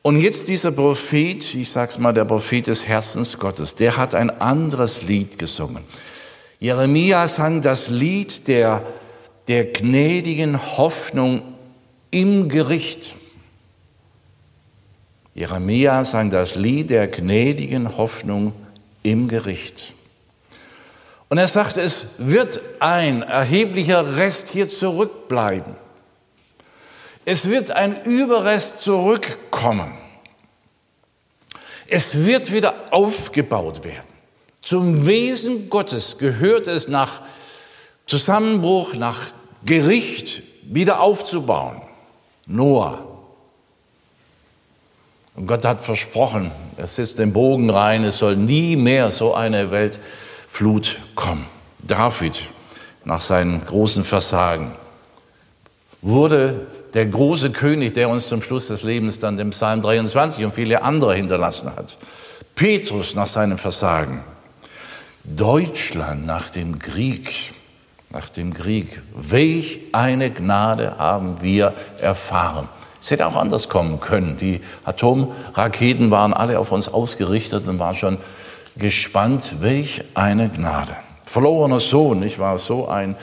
Und 0.01 0.19
jetzt 0.19 0.47
dieser 0.47 0.71
Prophet, 0.71 1.53
ich 1.53 1.69
sag's 1.69 1.97
mal, 1.97 2.13
der 2.13 2.23
Prophet 2.23 2.67
des 2.67 2.87
Herzens 2.87 3.37
Gottes, 3.37 3.75
der 3.75 3.97
hat 3.97 4.15
ein 4.15 4.29
anderes 4.29 5.03
Lied 5.03 5.37
gesungen. 5.37 5.83
Jeremia 6.59 7.27
sang 7.27 7.61
das 7.61 7.89
Lied 7.89 8.47
der, 8.47 8.83
der 9.49 9.65
gnädigen 9.65 10.77
Hoffnung 10.77 11.41
im 12.09 12.47
Gericht. 12.47 13.17
Jeremia 15.35 16.05
sang 16.05 16.29
das 16.29 16.55
Lied 16.55 16.89
der 16.89 17.07
gnädigen 17.07 17.97
Hoffnung 17.97 18.53
im 19.03 19.27
Gericht. 19.27 19.93
Und 21.33 21.39
er 21.39 21.47
sagte, 21.47 21.81
es 21.81 22.05
wird 22.19 22.61
ein 22.77 23.23
erheblicher 23.23 24.17
Rest 24.17 24.49
hier 24.49 24.69
zurückbleiben. 24.69 25.75
Es 27.25 27.49
wird 27.49 27.71
ein 27.71 28.03
Überrest 28.03 28.81
zurückkommen. 28.81 29.97
Es 31.87 32.13
wird 32.13 32.51
wieder 32.51 32.75
aufgebaut 32.91 33.83
werden. 33.83 34.07
Zum 34.61 35.07
Wesen 35.07 35.71
Gottes 35.71 36.19
gehört 36.19 36.67
es 36.67 36.87
nach 36.87 37.21
Zusammenbruch, 38.05 38.93
nach 38.93 39.17
Gericht 39.65 40.43
wieder 40.61 40.99
aufzubauen. 40.99 41.81
Noah, 42.45 43.07
und 45.33 45.47
Gott 45.47 45.65
hat 45.65 45.83
versprochen, 45.83 46.51
es 46.77 46.99
ist 46.99 47.17
den 47.17 47.33
Bogen 47.33 47.71
rein, 47.71 48.03
es 48.03 48.19
soll 48.19 48.35
nie 48.35 48.75
mehr 48.75 49.09
so 49.09 49.33
eine 49.33 49.71
Weltflut 50.53 50.99
kommen. 51.15 51.47
David, 51.79 52.43
nach 53.05 53.21
seinen 53.21 53.65
großen 53.65 54.03
Versagen, 54.03 54.73
wurde 56.03 56.67
der 56.93 57.07
große 57.07 57.49
König, 57.51 57.93
der 57.93 58.07
uns 58.07 58.27
zum 58.27 58.43
Schluss 58.43 58.67
des 58.67 58.83
Lebens 58.83 59.17
dann 59.17 59.35
den 59.35 59.49
Psalm 59.49 59.81
23 59.81 60.45
und 60.45 60.53
viele 60.53 60.83
andere 60.83 61.15
hinterlassen 61.15 61.75
hat. 61.75 61.97
Petrus 62.53 63.15
nach 63.15 63.25
seinem 63.25 63.57
Versagen. 63.57 64.23
Deutschland 65.23 66.27
nach 66.27 66.51
dem 66.51 66.77
Krieg, 66.77 67.53
nach 68.11 68.29
dem 68.29 68.53
Krieg. 68.53 69.01
Welch 69.15 69.79
eine 69.91 70.29
Gnade 70.29 70.99
haben 70.99 71.41
wir 71.41 71.73
erfahren. 71.99 72.69
Es 73.01 73.09
hätte 73.09 73.25
auch 73.25 73.35
anders 73.35 73.69
kommen 73.69 73.99
können. 73.99 74.37
Die 74.37 74.61
Atomraketen 74.83 76.11
waren 76.11 76.31
alle 76.31 76.59
auf 76.59 76.71
uns 76.71 76.89
ausgerichtet 76.89 77.67
und 77.67 77.79
waren 77.79 77.95
schon 77.95 78.19
gespannt, 78.77 79.61
welch 79.61 80.03
eine 80.13 80.49
Gnade. 80.49 80.95
Verlorener 81.25 81.79
Sohn, 81.79 82.23
ich 82.23 82.39
war 82.39 82.57
so 82.59 82.87
ein, 82.87 83.15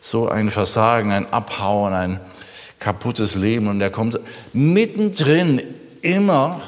so 0.00 0.28
ein 0.28 0.50
Versagen, 0.50 1.12
ein 1.12 1.32
Abhauen, 1.32 1.92
ein 1.92 2.20
kaputtes 2.78 3.34
Leben 3.34 3.68
und 3.68 3.80
er 3.80 3.90
kommt 3.90 4.18
mittendrin 4.52 5.62
immer 6.02 6.60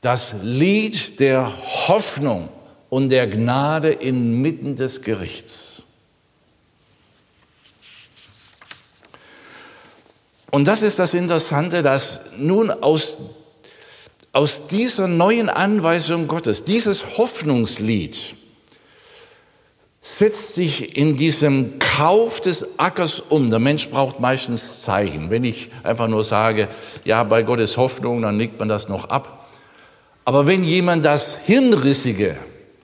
das 0.00 0.34
Lied 0.42 1.20
der 1.20 1.52
Hoffnung 1.88 2.48
und 2.88 3.10
der 3.10 3.26
Gnade 3.26 3.90
inmitten 3.90 4.76
des 4.76 5.02
Gerichts. 5.02 5.82
Und 10.50 10.66
das 10.66 10.82
ist 10.82 10.98
das 10.98 11.14
Interessante, 11.14 11.82
dass 11.82 12.20
nun 12.36 12.70
aus, 12.70 13.16
aus 14.32 14.66
dieser 14.68 15.08
neuen 15.08 15.48
Anweisung 15.48 16.28
Gottes, 16.28 16.64
dieses 16.64 17.18
Hoffnungslied, 17.18 18.34
setzt 20.00 20.54
sich 20.54 20.96
in 20.96 21.16
diesem 21.16 21.78
Kauf 21.78 22.40
des 22.40 22.66
Ackers 22.78 23.20
um. 23.20 23.50
Der 23.50 23.58
Mensch 23.58 23.88
braucht 23.88 24.20
meistens 24.20 24.82
Zeichen. 24.82 25.30
Wenn 25.30 25.44
ich 25.44 25.70
einfach 25.82 26.08
nur 26.08 26.24
sage, 26.24 26.68
ja, 27.04 27.22
bei 27.24 27.42
Gott 27.42 27.60
ist 27.60 27.76
Hoffnung, 27.76 28.22
dann 28.22 28.38
legt 28.38 28.58
man 28.58 28.68
das 28.68 28.88
noch 28.88 29.08
ab. 29.10 29.48
Aber 30.24 30.46
wenn 30.46 30.62
jemand 30.62 31.04
das 31.04 31.36
Hirnrissige 31.44 32.36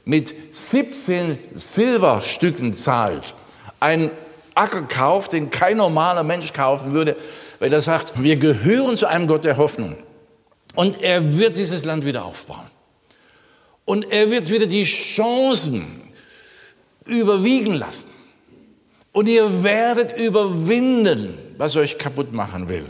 mit 0.05 0.35
17 0.51 1.39
Silberstücken 1.55 2.75
zahlt, 2.77 3.35
einen 3.81 4.11
Acker 4.55 4.83
kauft, 4.83 5.33
den 5.33 5.51
kein 5.51 5.77
normaler 5.77 6.23
Mensch 6.25 6.53
kaufen 6.53 6.93
würde, 6.93 7.17
weil 7.59 7.73
er 7.73 7.81
sagt, 7.81 8.23
wir 8.23 8.37
gehören 8.37 8.97
zu 8.97 9.07
einem 9.07 9.27
Gott 9.27 9.45
der 9.45 9.57
Hoffnung. 9.57 9.97
Und 10.77 11.03
er 11.03 11.37
wird 11.37 11.59
dieses 11.59 11.85
Land 11.85 12.05
wieder 12.05 12.25
aufbauen. 12.25 12.71
Und 13.85 14.13
er 14.13 14.31
wird 14.31 14.51
wieder 14.51 14.67
die 14.67 14.85
Chancen 14.85 16.03
überwiegen 17.05 17.75
lassen. 17.75 18.05
Und 19.13 19.29
ihr 19.29 19.65
werdet 19.65 20.17
überwinden, 20.17 21.39
was 21.57 21.77
euch 21.77 21.97
kaputt 21.97 22.33
machen 22.33 22.69
will. 22.69 22.85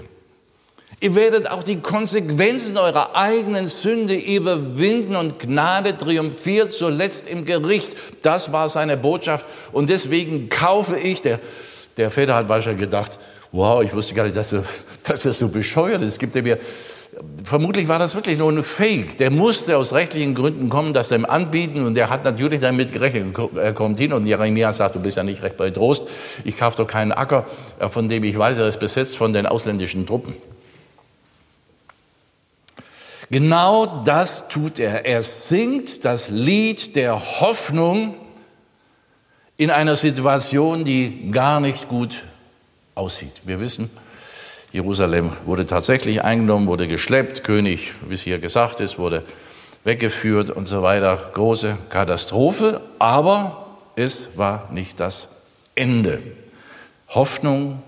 Ihr 0.99 1.15
werdet 1.15 1.49
auch 1.49 1.63
die 1.63 1.81
Konsequenzen 1.81 2.79
eurer 2.79 3.15
eigenen 3.15 3.67
Sünde 3.67 4.15
überwinden 4.15 5.15
und 5.15 5.39
Gnade 5.39 5.97
triumphiert 5.97 6.73
zuletzt 6.73 7.29
im 7.29 7.45
Gericht. 7.45 7.97
Das 8.23 8.51
war 8.51 8.71
seine 8.71 8.97
Botschaft. 8.97 9.45
Und 9.73 9.91
deswegen 9.91 10.49
kaufe 10.49 10.99
ich, 10.99 11.21
der, 11.21 11.39
der 11.99 12.11
Väter 12.11 12.35
hat 12.35 12.49
wahrscheinlich 12.49 12.81
gedacht, 12.81 13.19
wow, 13.53 13.83
ich 13.83 13.93
wusste 13.93 14.15
gar 14.15 14.25
nicht, 14.25 14.35
dass, 14.35 14.51
du, 14.51 14.65
dass 15.03 15.21
das 15.21 15.39
so 15.39 15.49
bescheuert 15.49 16.01
ist. 16.01 16.19
Gibt 16.19 16.35
ja 16.35 16.43
mir, 16.43 16.59
vermutlich 17.45 17.89
war 17.89 17.99
das 17.99 18.15
wirklich 18.15 18.39
nur 18.39 18.51
ein 18.51 18.63
Fake. 18.63 19.19
Der 19.19 19.31
musste 19.31 19.77
aus 19.77 19.93
rechtlichen 19.93 20.35
Gründen 20.35 20.69
kommen, 20.69 20.95
das 20.95 21.09
dem 21.09 21.25
anbieten 21.25 21.87
und 21.87 21.95
der 21.95 22.11
hat 22.11 22.25
natürlich 22.25 22.61
damit 22.61 22.93
gerechnet. 22.93 23.37
Er 23.57 23.73
kommt 23.73 23.99
hin 23.99 24.13
und 24.13 24.27
Jeremia 24.27 24.73
sagt, 24.73 24.97
du 24.97 25.01
bist 25.01 25.17
ja 25.17 25.23
nicht 25.23 25.43
recht 25.43 25.57
bei 25.57 25.71
Trost. 25.71 26.03
Ich 26.45 26.57
kaufe 26.57 26.77
doch 26.77 26.87
keinen 26.87 27.13
Acker, 27.13 27.47
äh, 27.79 27.89
von 27.89 28.09
dem 28.09 28.25
ich 28.25 28.37
weiß, 28.37 28.59
er 28.59 28.69
ist 28.69 28.81
besetzt 28.81 29.17
von 29.17 29.33
den 29.33 29.47
ausländischen 29.47 30.07
Truppen. 30.07 30.35
Genau 33.31 34.03
das 34.05 34.49
tut 34.49 34.79
er. 34.79 35.05
Er 35.05 35.23
singt 35.23 36.05
das 36.05 36.29
Lied 36.29 36.95
der 36.95 37.41
Hoffnung 37.41 38.15
in 39.57 39.71
einer 39.71 39.97
Situation, 39.97 40.85
die 40.85 41.31
gar 41.31 41.61
nicht 41.61 41.89
gut 41.89 42.23
aussieht. 42.95 43.43
Wir 43.45 43.59
wissen, 43.59 43.91
Jerusalem 44.73 45.33
wurde 45.45 45.67
tatsächlich 45.67 46.23
eingenommen, 46.23 46.67
wurde 46.67 46.89
geschleppt, 46.89 47.45
König, 47.45 47.95
wie 48.09 48.15
es 48.15 48.23
hier 48.23 48.39
gesagt 48.39 48.81
ist, 48.81 48.99
wurde 48.99 49.23
weggeführt 49.85 50.51
und 50.51 50.67
so 50.67 50.83
weiter. 50.83 51.31
Große 51.33 51.79
Katastrophe, 51.89 52.81
aber 52.99 53.67
es 53.95 54.29
war 54.37 54.69
nicht 54.73 55.01
das 55.01 55.29
Ende. 55.75 56.21
Hoffnung 57.09 57.83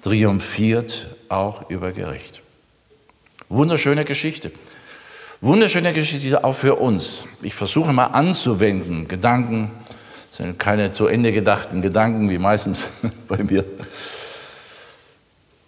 triumphiert 0.00 1.06
auch 1.28 1.70
über 1.70 1.92
Gericht. 1.92 2.40
Wunderschöne 3.48 4.04
Geschichte. 4.04 4.50
Wunderschöne 5.40 5.92
Geschichte 5.92 6.42
auch 6.44 6.54
für 6.54 6.76
uns. 6.76 7.26
Ich 7.42 7.54
versuche 7.54 7.92
mal 7.92 8.06
anzuwenden, 8.06 9.08
Gedanken 9.08 9.70
sind 10.30 10.58
keine 10.58 10.92
zu 10.92 11.06
Ende 11.06 11.32
gedachten 11.32 11.82
Gedanken, 11.82 12.30
wie 12.30 12.38
meistens 12.38 12.86
bei 13.28 13.42
mir. 13.42 13.64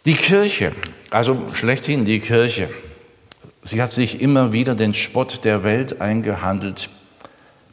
Die 0.05 0.15
Kirche, 0.15 0.73
also 1.11 1.55
schlechthin 1.55 2.05
die 2.05 2.21
Kirche, 2.21 2.69
sie 3.63 3.81
hat 3.81 3.93
sich 3.93 4.21
immer 4.21 4.53
wieder 4.53 4.75
den 4.75 4.93
Spott 4.93 5.43
der 5.45 5.65
Welt 5.65 6.03
eingehandelt 6.03 6.91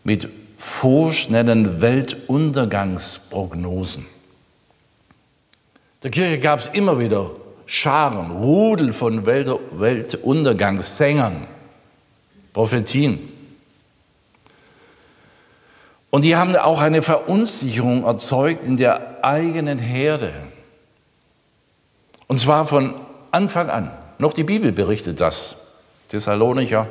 mit 0.05 0.29
vorschnellen 0.55 1.81
Weltuntergangsprognosen. 1.81 4.05
Der 6.03 6.11
Kirche 6.11 6.39
gab 6.39 6.59
es 6.59 6.67
immer 6.67 6.99
wieder 6.99 7.31
Scharen, 7.65 8.31
Rudel 8.31 8.93
von 8.93 9.25
Weltuntergangssängern, 9.25 11.47
Prophetien. 12.53 13.27
Und 16.09 16.23
die 16.23 16.37
haben 16.37 16.55
auch 16.55 16.79
eine 16.79 17.01
Verunsicherung 17.01 18.05
erzeugt 18.05 18.65
in 18.65 18.77
der 18.77 19.21
eigenen 19.23 19.79
Herde. 19.79 20.31
Und 22.31 22.37
zwar 22.37 22.65
von 22.65 22.93
Anfang 23.31 23.69
an. 23.69 23.91
Noch 24.17 24.31
die 24.31 24.45
Bibel 24.45 24.71
berichtet 24.71 25.19
das. 25.19 25.57
Thessalonicher. 26.07 26.87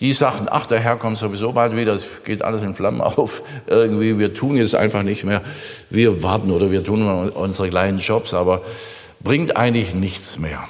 Die 0.00 0.10
sagten, 0.14 0.46
ach, 0.50 0.64
der 0.64 0.80
Herr 0.80 0.96
kommt 0.96 1.18
sowieso 1.18 1.52
bald 1.52 1.76
wieder, 1.76 1.92
es 1.92 2.06
geht 2.24 2.40
alles 2.40 2.62
in 2.62 2.74
Flammen 2.74 3.00
auf. 3.02 3.42
Irgendwie, 3.66 4.18
wir 4.18 4.32
tun 4.32 4.56
jetzt 4.56 4.74
einfach 4.74 5.02
nicht 5.02 5.22
mehr. 5.22 5.42
Wir 5.90 6.22
warten 6.22 6.50
oder 6.50 6.70
wir 6.70 6.82
tun 6.82 7.30
unsere 7.30 7.68
kleinen 7.68 7.98
Jobs, 7.98 8.32
aber 8.32 8.62
bringt 9.20 9.54
eigentlich 9.54 9.92
nichts 9.92 10.38
mehr. 10.38 10.66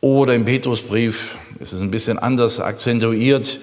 Oder 0.00 0.34
im 0.34 0.44
Petrusbrief 0.44 1.36
ist 1.60 1.72
es 1.72 1.80
ein 1.80 1.92
bisschen 1.92 2.18
anders 2.18 2.58
akzentuiert. 2.58 3.60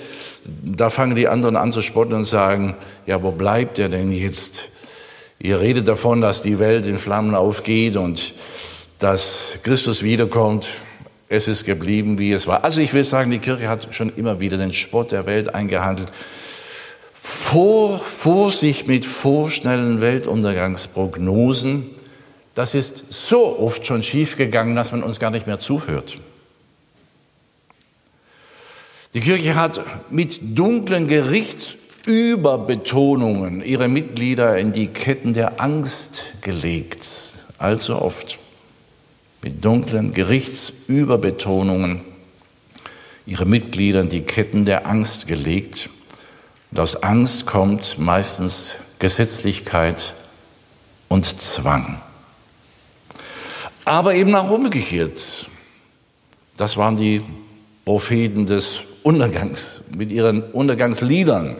Da 0.63 0.89
fangen 0.89 1.17
die 1.17 1.27
anderen 1.27 1.57
an 1.57 1.73
zu 1.73 1.81
spotten 1.81 2.13
und 2.13 2.23
sagen, 2.23 2.77
ja, 3.05 3.21
wo 3.21 3.31
bleibt 3.31 3.77
er 3.77 3.89
denn 3.89 4.13
jetzt? 4.13 4.69
Ihr 5.39 5.59
redet 5.61 5.87
davon, 5.87 6.21
dass 6.21 6.41
die 6.41 6.59
Welt 6.59 6.85
in 6.87 6.97
Flammen 6.97 7.35
aufgeht 7.35 7.95
und 7.95 8.33
dass 8.99 9.59
Christus 9.63 10.01
wiederkommt. 10.01 10.67
Es 11.29 11.47
ist 11.47 11.65
geblieben, 11.65 12.17
wie 12.17 12.31
es 12.31 12.47
war. 12.47 12.63
Also 12.63 12.81
ich 12.81 12.93
will 12.93 13.03
sagen, 13.03 13.31
die 13.31 13.39
Kirche 13.39 13.69
hat 13.69 13.93
schon 13.93 14.09
immer 14.15 14.39
wieder 14.39 14.57
den 14.57 14.73
Spott 14.73 15.11
der 15.11 15.25
Welt 15.25 15.53
eingehandelt. 15.53 16.11
Vor, 17.21 17.99
Vorsicht 17.99 18.87
mit 18.87 19.05
vorschnellen 19.05 20.01
Weltuntergangsprognosen 20.01 21.97
das 22.57 22.73
ist 22.73 23.03
so 23.11 23.59
oft 23.59 23.85
schon 23.85 24.01
schiefgegangen, 24.01 24.75
dass 24.75 24.91
man 24.91 25.03
uns 25.03 25.19
gar 25.19 25.29
nicht 25.29 25.45
mehr 25.45 25.59
zuhört. 25.59 26.17
Die 29.13 29.19
Kirche 29.19 29.53
hat 29.53 29.79
mit 30.09 30.39
dunklen 30.41 31.07
Gerichtsüberbetonungen 32.07 33.61
ihre 33.63 33.89
Mitglieder 33.89 34.57
in 34.57 34.71
die 34.71 34.87
Ketten 34.87 35.33
der 35.33 35.59
Angst 35.59 36.23
gelegt. 36.41 37.35
Allzu 37.57 38.01
oft. 38.01 38.39
Mit 39.41 39.63
dunklen 39.63 40.13
Gerichtsüberbetonungen 40.13 42.01
ihre 43.25 43.45
Mitglieder 43.45 44.01
in 44.01 44.09
die 44.09 44.21
Ketten 44.21 44.63
der 44.63 44.87
Angst 44.87 45.27
gelegt. 45.27 45.89
Und 46.71 46.79
aus 46.79 46.95
Angst 47.03 47.45
kommt 47.45 47.99
meistens 47.99 48.69
Gesetzlichkeit 48.99 50.13
und 51.09 51.25
Zwang 51.39 52.01
aber 53.87 54.15
eben 54.15 54.35
auch 54.35 54.51
umgekehrt. 54.51 55.47
Das 56.57 56.75
waren 56.75 56.97
die 56.97 57.21
Propheten 57.85 58.45
des 58.45 58.81
Untergangs 59.01 59.81
mit 59.95 60.11
ihren 60.11 60.43
Untergangsliedern. 60.43 61.55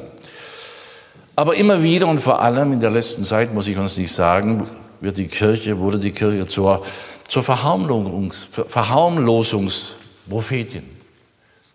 Aber 1.38 1.56
immer 1.56 1.82
wieder 1.84 2.08
und 2.08 2.19
vor 2.19 2.41
allem 2.41 2.73
in 2.73 2.82
der 2.82 2.91
letzten 2.91 3.23
Zeit, 3.23 3.54
muss 3.54 3.67
ich 3.67 3.78
uns 3.78 3.95
nicht 3.95 4.12
sagen, 4.12 4.67
wird 5.00 5.15
die 5.17 5.28
Kirche, 5.28 5.78
wurde 5.78 6.00
die 6.00 6.12
Kirche 6.12 6.47
zur, 6.47 6.84
zur 7.28 7.43
Verharmlosungs, 7.43 8.47
Verharmlosungsprophetin. 8.67 10.84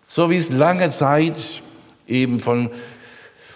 So 0.07 0.29
wie 0.29 0.35
es 0.35 0.49
lange 0.49 0.89
Zeit 0.91 1.61
eben 2.07 2.41
von, 2.41 2.69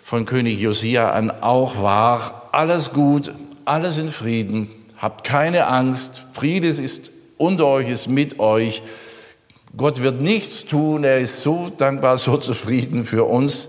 von 0.03 0.25
König 0.25 0.59
Josia 0.59 1.11
an 1.11 1.29
auch 1.29 1.79
war, 1.81 2.49
alles 2.53 2.93
gut, 2.93 3.35
alles 3.65 3.97
in 3.97 4.09
Frieden, 4.09 4.69
Habt 4.97 5.23
keine 5.23 5.67
Angst, 5.67 6.23
Friede 6.33 6.69
ist 6.69 7.11
unter 7.37 7.67
euch, 7.67 7.87
ist 7.87 8.07
mit 8.07 8.39
euch. 8.39 8.81
Gott 9.75 10.01
wird 10.01 10.21
nichts 10.21 10.65
tun, 10.65 11.03
er 11.03 11.19
ist 11.19 11.43
so 11.43 11.71
dankbar, 11.77 12.17
so 12.17 12.37
zufrieden 12.37 13.05
für 13.05 13.25
uns. 13.25 13.67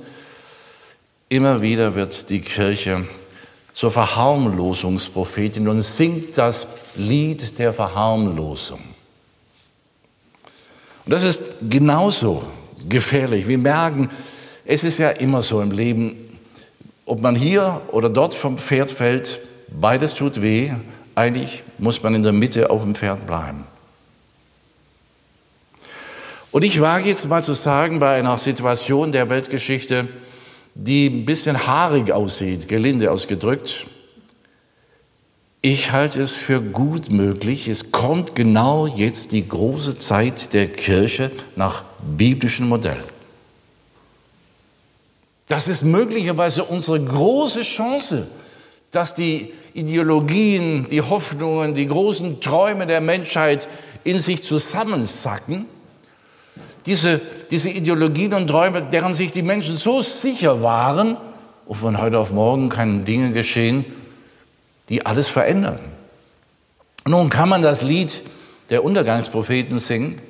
Immer 1.31 1.61
wieder 1.61 1.95
wird 1.95 2.31
die 2.31 2.41
Kirche 2.41 3.05
zur 3.75 3.91
Verharmlosungsprophetin 3.91 5.69
und 5.69 5.83
singt 5.83 6.39
das 6.39 6.67
Lied 6.97 7.59
der 7.59 7.75
Verharmlosung. 7.75 8.81
Und 11.05 11.13
das 11.13 11.25
ist 11.25 11.43
genauso 11.69 12.45
gefährlich. 12.89 13.47
Wir 13.47 13.59
merken, 13.59 14.09
es 14.65 14.85
ist 14.85 14.99
ja 14.99 15.11
immer 15.11 15.43
so 15.43 15.61
im 15.61 15.71
Leben, 15.71 16.17
ob 17.05 17.21
man 17.21 17.35
hier 17.35 17.83
oder 17.89 18.09
dort 18.09 18.35
vom 18.35 18.59
Pferd 18.59 18.91
fällt, 18.91 19.41
beides 19.69 20.15
tut 20.15 20.41
weh, 20.41 20.73
eigentlich 21.15 21.63
muss 21.79 22.03
man 22.03 22.15
in 22.15 22.23
der 22.23 22.33
Mitte 22.33 22.71
auf 22.71 22.83
dem 22.83 22.95
Pferd 22.95 23.27
bleiben. 23.27 23.65
Und 26.53 26.63
ich 26.63 26.81
wage 26.81 27.09
jetzt 27.09 27.29
mal 27.29 27.43
zu 27.43 27.53
sagen, 27.53 27.99
bei 27.99 28.17
einer 28.17 28.39
Situation 28.39 29.13
der 29.13 29.29
Weltgeschichte, 29.29 30.09
die 30.79 31.09
ein 31.09 31.25
bisschen 31.25 31.67
haarig 31.67 32.13
aussieht, 32.13 32.69
gelinde 32.69 33.11
ausgedrückt, 33.11 33.87
ich 35.61 35.91
halte 35.91 36.23
es 36.23 36.31
für 36.31 36.61
gut 36.61 37.11
möglich, 37.11 37.67
es 37.67 37.91
kommt 37.91 38.37
genau 38.37 38.87
jetzt 38.87 39.33
die 39.33 39.47
große 39.47 39.99
Zeit 39.99 40.53
der 40.53 40.69
Kirche 40.69 41.33
nach 41.57 41.83
biblischem 42.17 42.69
Modell. 42.69 43.03
Das 45.49 45.67
ist 45.67 45.83
möglicherweise 45.83 46.63
unsere 46.63 47.03
große 47.03 47.63
Chance, 47.63 48.29
dass 48.93 49.17
die 49.17 49.53
Ideologien, 49.75 50.87
die 50.89 51.03
Hoffnungen, 51.03 51.75
die 51.75 51.89
großen 51.89 52.41
Träume 52.41 52.87
der 52.87 53.01
Menschheit 53.01 53.69
in 54.05 54.19
sich 54.19 54.45
zusammensacken. 54.45 55.67
Diese, 56.89 57.21
diese 57.51 57.69
Ideologien 57.69 58.33
und 58.33 58.47
Träume, 58.47 58.81
deren 58.81 59.13
sich 59.13 59.31
die 59.31 59.43
Menschen 59.43 59.77
so 59.77 60.01
sicher 60.01 60.63
waren, 60.63 61.19
und 61.67 61.77
von 61.77 62.01
heute 62.01 62.19
auf 62.19 62.33
morgen 62.33 62.71
können 62.71 63.05
Dinge 63.05 63.33
geschehen, 63.33 63.85
die 64.89 65.05
alles 65.05 65.29
verändern. 65.29 65.81
Nun 67.05 67.29
kann 67.29 67.51
man 67.51 67.61
das 67.61 67.83
Lied 67.83 68.23
der 68.71 68.85
Untergangspropheten 68.85 69.79
singen, 69.79 70.23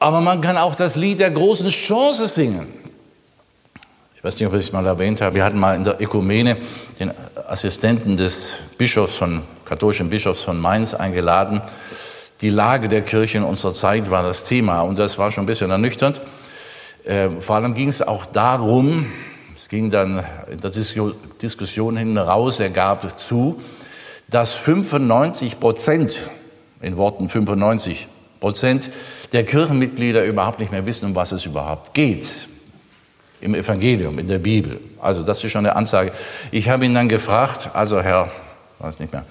aber 0.00 0.20
man 0.20 0.40
kann 0.40 0.56
auch 0.56 0.74
das 0.74 0.96
Lied 0.96 1.20
der 1.20 1.30
großen 1.30 1.68
Chance 1.68 2.26
singen. 2.26 2.66
Ich 4.16 4.24
weiß 4.24 4.34
nicht, 4.34 4.48
ob 4.48 4.54
ich 4.54 4.58
es 4.58 4.72
mal 4.72 4.84
erwähnt 4.84 5.20
habe. 5.20 5.36
Wir 5.36 5.44
hatten 5.44 5.60
mal 5.60 5.76
in 5.76 5.84
der 5.84 6.00
Ökumene 6.00 6.56
den 6.98 7.12
Assistenten 7.46 8.16
des 8.16 8.48
Bischofs 8.76 9.14
von, 9.14 9.42
katholischen 9.66 10.10
Bischofs 10.10 10.42
von 10.42 10.60
Mainz 10.60 10.94
eingeladen. 10.94 11.62
Die 12.40 12.50
Lage 12.50 12.88
der 12.88 13.02
Kirche 13.02 13.38
in 13.38 13.44
unserer 13.44 13.72
Zeit 13.72 14.10
war 14.10 14.22
das 14.22 14.44
Thema 14.44 14.82
und 14.82 14.98
das 14.98 15.18
war 15.18 15.30
schon 15.30 15.44
ein 15.44 15.46
bisschen 15.46 15.70
ernüchternd. 15.70 16.20
Äh, 17.04 17.40
vor 17.40 17.56
allem 17.56 17.74
ging 17.74 17.88
es 17.88 18.02
auch 18.02 18.26
darum, 18.26 19.06
es 19.54 19.68
ging 19.68 19.90
dann 19.90 20.24
in 20.50 20.60
der 20.60 20.70
Diskussion 20.70 21.96
hinten 21.96 22.18
raus, 22.18 22.58
er 22.58 22.70
gab 22.70 23.18
zu, 23.18 23.60
dass 24.28 24.52
95 24.52 25.60
Prozent, 25.60 26.30
in 26.80 26.96
Worten 26.96 27.28
95 27.28 28.08
Prozent 28.40 28.90
der 29.32 29.44
Kirchenmitglieder 29.44 30.24
überhaupt 30.24 30.58
nicht 30.58 30.72
mehr 30.72 30.86
wissen, 30.86 31.06
um 31.06 31.14
was 31.14 31.32
es 31.32 31.46
überhaupt 31.46 31.94
geht 31.94 32.34
im 33.40 33.54
Evangelium, 33.54 34.18
in 34.18 34.26
der 34.26 34.38
Bibel. 34.38 34.80
Also 35.00 35.22
das 35.22 35.44
ist 35.44 35.52
schon 35.52 35.66
eine 35.66 35.76
Ansage. 35.76 36.12
Ich 36.50 36.68
habe 36.68 36.86
ihn 36.86 36.94
dann 36.94 37.08
gefragt, 37.08 37.70
also 37.74 38.00
Herr, 38.00 38.30
weiß 38.78 38.98
nicht 38.98 39.12
mehr, 39.12 39.24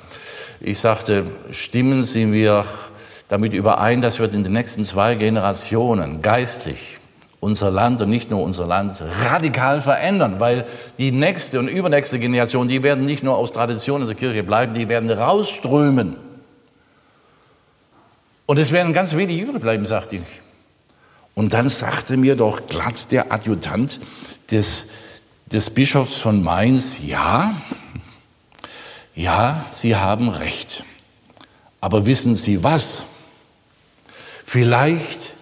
ich 0.62 0.80
sagte, 0.80 1.26
stimmen 1.52 2.04
Sie 2.04 2.26
mir 2.26 2.64
damit 3.34 3.54
überein, 3.54 4.04
dass 4.04 4.20
wir 4.20 4.32
in 4.32 4.44
den 4.44 4.54
nächsten 4.54 4.86
zwei 4.86 5.16
Generationen 5.16 6.22
geistlich 6.22 7.00
unser 7.40 7.72
Land 7.72 8.00
und 8.04 8.12
nicht 8.12 8.30
nur 8.30 8.44
unser 8.44 8.68
Land 8.68 9.04
radikal 9.28 9.82
verändern, 9.82 10.40
weil 10.40 10.68
die 11.00 11.12
nächste 11.12 11.58
und 11.58 11.68
übernächste 11.68 12.20
Generation, 12.20 12.68
die 12.68 12.84
werden 12.84 13.06
nicht 13.06 13.24
nur 13.24 13.36
aus 13.36 13.52
Traditionen 13.52 14.06
der 14.06 14.16
Kirche 14.16 14.44
bleiben, 14.44 14.76
die 14.76 14.88
werden 14.88 15.10
rausströmen. 15.10 16.18
Und 18.46 18.60
es 18.60 18.72
werden 18.72 18.94
ganz 18.94 19.16
wenig 19.16 19.42
übrig 19.42 19.60
bleiben, 19.60 19.88
sagte 19.88 20.18
ich. 20.18 20.22
Und 21.34 21.54
dann 21.54 21.70
sagte 21.70 22.18
mir 22.18 22.36
doch 22.36 22.68
glatt 22.68 23.12
der 23.12 23.32
Adjutant 23.32 24.00
des, 24.52 24.86
des 25.48 25.72
Bischofs 25.72 26.14
von 26.14 26.44
Mainz, 26.44 26.98
ja, 27.04 27.56
ja, 29.16 29.66
Sie 29.72 29.96
haben 29.96 30.30
recht. 30.30 30.84
Aber 31.82 32.06
wissen 32.06 32.36
Sie 32.36 32.64
was? 32.64 33.02
Vielleicht 34.54 35.34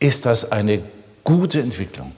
ist 0.00 0.26
das 0.26 0.50
eine 0.50 0.82
gute 1.22 1.60
Entwicklung. 1.60 2.10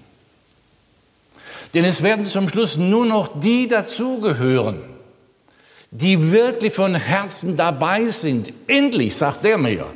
Denn 1.74 1.84
es 1.84 2.02
werden 2.02 2.24
zum 2.24 2.48
Schluss 2.48 2.78
nur 2.78 3.04
noch 3.04 3.38
die 3.38 3.68
dazugehören, 3.68 4.80
die 5.90 6.32
wirklich 6.32 6.72
von 6.72 6.94
Herzen 6.94 7.58
dabei 7.58 8.06
sind. 8.06 8.50
Endlich, 8.66 9.14
sagt 9.14 9.44
der 9.44 9.58
mir, 9.58 9.88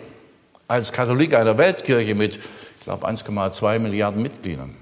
als 0.69 0.93
Katholik 0.93 1.33
einer 1.33 1.57
Weltkirche 1.57 2.15
mit, 2.15 2.37
ich 2.37 2.85
glaube, 2.85 3.09
1,2 3.09 3.79
Milliarden 3.79 4.21
Mitgliedern. 4.21 4.77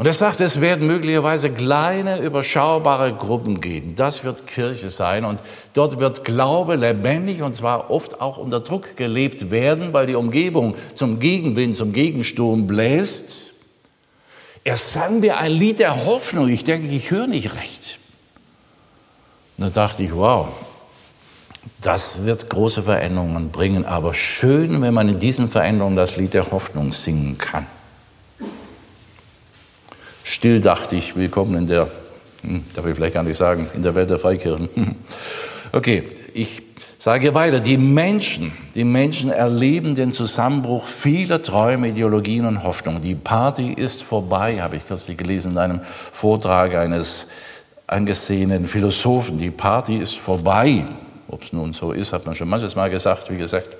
Und 0.00 0.06
er 0.06 0.14
sagt, 0.14 0.40
es 0.40 0.62
werden 0.62 0.86
möglicherweise 0.86 1.50
kleine, 1.50 2.20
überschaubare 2.22 3.12
Gruppen 3.12 3.60
geben. 3.60 3.96
Das 3.96 4.24
wird 4.24 4.46
Kirche 4.46 4.88
sein. 4.88 5.26
Und 5.26 5.40
dort 5.74 6.00
wird 6.00 6.24
Glaube 6.24 6.76
lebendig 6.76 7.42
und 7.42 7.54
zwar 7.54 7.90
oft 7.90 8.18
auch 8.18 8.38
unter 8.38 8.60
Druck 8.60 8.96
gelebt 8.96 9.50
werden, 9.50 9.92
weil 9.92 10.06
die 10.06 10.14
Umgebung 10.14 10.74
zum 10.94 11.18
Gegenwind, 11.18 11.76
zum 11.76 11.92
Gegensturm 11.92 12.66
bläst. 12.66 13.30
Er 14.64 14.78
sang 14.78 15.20
mir 15.20 15.36
ein 15.36 15.52
Lied 15.52 15.80
der 15.80 16.06
Hoffnung. 16.06 16.48
Ich 16.48 16.64
denke, 16.64 16.88
ich 16.88 17.10
höre 17.10 17.26
nicht 17.26 17.54
recht. 17.56 17.98
Und 19.58 19.66
da 19.66 19.68
dachte 19.68 20.02
ich, 20.02 20.14
wow, 20.14 20.48
das 21.82 22.24
wird 22.24 22.48
große 22.48 22.84
Veränderungen 22.84 23.50
bringen. 23.50 23.84
Aber 23.84 24.14
schön, 24.14 24.80
wenn 24.80 24.94
man 24.94 25.10
in 25.10 25.18
diesen 25.18 25.46
Veränderungen 25.46 25.96
das 25.96 26.16
Lied 26.16 26.32
der 26.32 26.50
Hoffnung 26.50 26.90
singen 26.94 27.36
kann. 27.36 27.66
Still 30.30 30.60
dachte 30.60 31.02
willkommen 31.16 31.56
in 31.56 31.66
der, 31.66 31.88
hm, 32.42 32.62
darf 32.72 32.86
ich 32.86 32.94
vielleicht 32.94 33.14
gar 33.14 33.24
nicht 33.24 33.36
sagen, 33.36 33.66
in 33.74 33.82
der 33.82 33.96
Welt 33.96 34.10
der 34.10 34.18
Freikirchen. 34.18 34.68
Okay, 35.72 36.02
ich 36.34 36.62
sage 36.98 37.32
weiter, 37.32 37.60
die 37.60 37.76
Menschen, 37.76 38.52
die 38.74 38.82
Menschen 38.82 39.30
erleben 39.30 39.94
den 39.94 40.10
Zusammenbruch 40.10 40.84
vieler 40.84 41.42
Träume, 41.42 41.90
Ideologien 41.90 42.44
und 42.44 42.64
Hoffnungen. 42.64 43.02
Die 43.02 43.14
Party 43.14 43.72
ist 43.72 44.02
vorbei, 44.02 44.60
habe 44.60 44.76
ich 44.76 44.86
kürzlich 44.86 45.16
gelesen 45.16 45.52
in 45.52 45.58
einem 45.58 45.80
Vortrag 46.12 46.74
eines 46.74 47.26
angesehenen 47.86 48.66
Philosophen. 48.66 49.38
Die 49.38 49.52
Party 49.52 49.96
ist 49.96 50.16
vorbei. 50.18 50.84
Ob 51.28 51.42
es 51.42 51.52
nun 51.52 51.72
so 51.72 51.92
ist, 51.92 52.12
hat 52.12 52.26
man 52.26 52.34
schon 52.34 52.48
manches 52.48 52.74
Mal 52.74 52.90
gesagt, 52.90 53.30
wie 53.30 53.38
gesagt. 53.38 53.70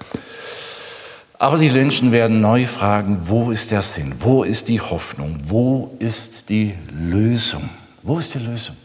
Aber 1.41 1.57
die 1.57 1.71
Menschen 1.71 2.13
werden 2.13 2.43
neu 2.43 2.67
fragen, 2.67 3.21
wo 3.25 3.51
ist 3.51 3.71
der 3.71 3.81
Sinn? 3.81 4.13
Wo 4.19 4.43
ist 4.43 4.69
die 4.69 4.79
Hoffnung? 4.79 5.39
Wo 5.45 5.97
ist 5.99 6.51
die 6.51 6.75
Lösung? 6.93 7.71
Wo 8.03 8.19
ist 8.19 8.35
die 8.35 8.41
Lösung? 8.41 8.77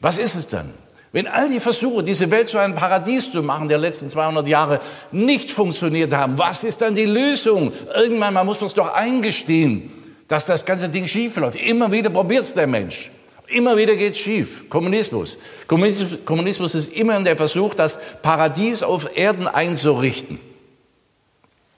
Was 0.00 0.16
ist 0.16 0.34
es 0.34 0.48
denn? 0.48 0.70
Wenn 1.12 1.26
all 1.26 1.50
die 1.50 1.60
Versuche, 1.60 2.02
diese 2.02 2.30
Welt 2.30 2.48
zu 2.48 2.56
einem 2.56 2.74
Paradies 2.74 3.30
zu 3.30 3.42
machen, 3.42 3.68
der 3.68 3.76
letzten 3.76 4.08
200 4.08 4.48
Jahre 4.48 4.80
nicht 5.12 5.50
funktioniert 5.50 6.10
haben, 6.14 6.38
was 6.38 6.64
ist 6.64 6.80
dann 6.80 6.94
die 6.94 7.04
Lösung? 7.04 7.70
Irgendwann 7.94 8.32
mal 8.32 8.44
muss 8.44 8.62
man 8.62 8.68
es 8.68 8.74
doch 8.74 8.90
eingestehen, 8.94 9.90
dass 10.26 10.46
das 10.46 10.64
ganze 10.64 10.88
Ding 10.88 11.06
schief 11.06 11.36
läuft. 11.36 11.60
Immer 11.60 11.92
wieder 11.92 12.08
probiert 12.08 12.44
es 12.44 12.54
der 12.54 12.66
Mensch. 12.66 13.10
Immer 13.46 13.76
wieder 13.76 13.94
geht 13.94 14.14
es 14.14 14.18
schief. 14.18 14.70
Kommunismus. 14.70 15.36
Kommunismus 15.66 16.74
ist 16.74 16.90
immer 16.94 17.22
der 17.22 17.36
Versuch, 17.36 17.74
das 17.74 17.98
Paradies 18.22 18.82
auf 18.82 19.18
Erden 19.18 19.46
einzurichten 19.46 20.40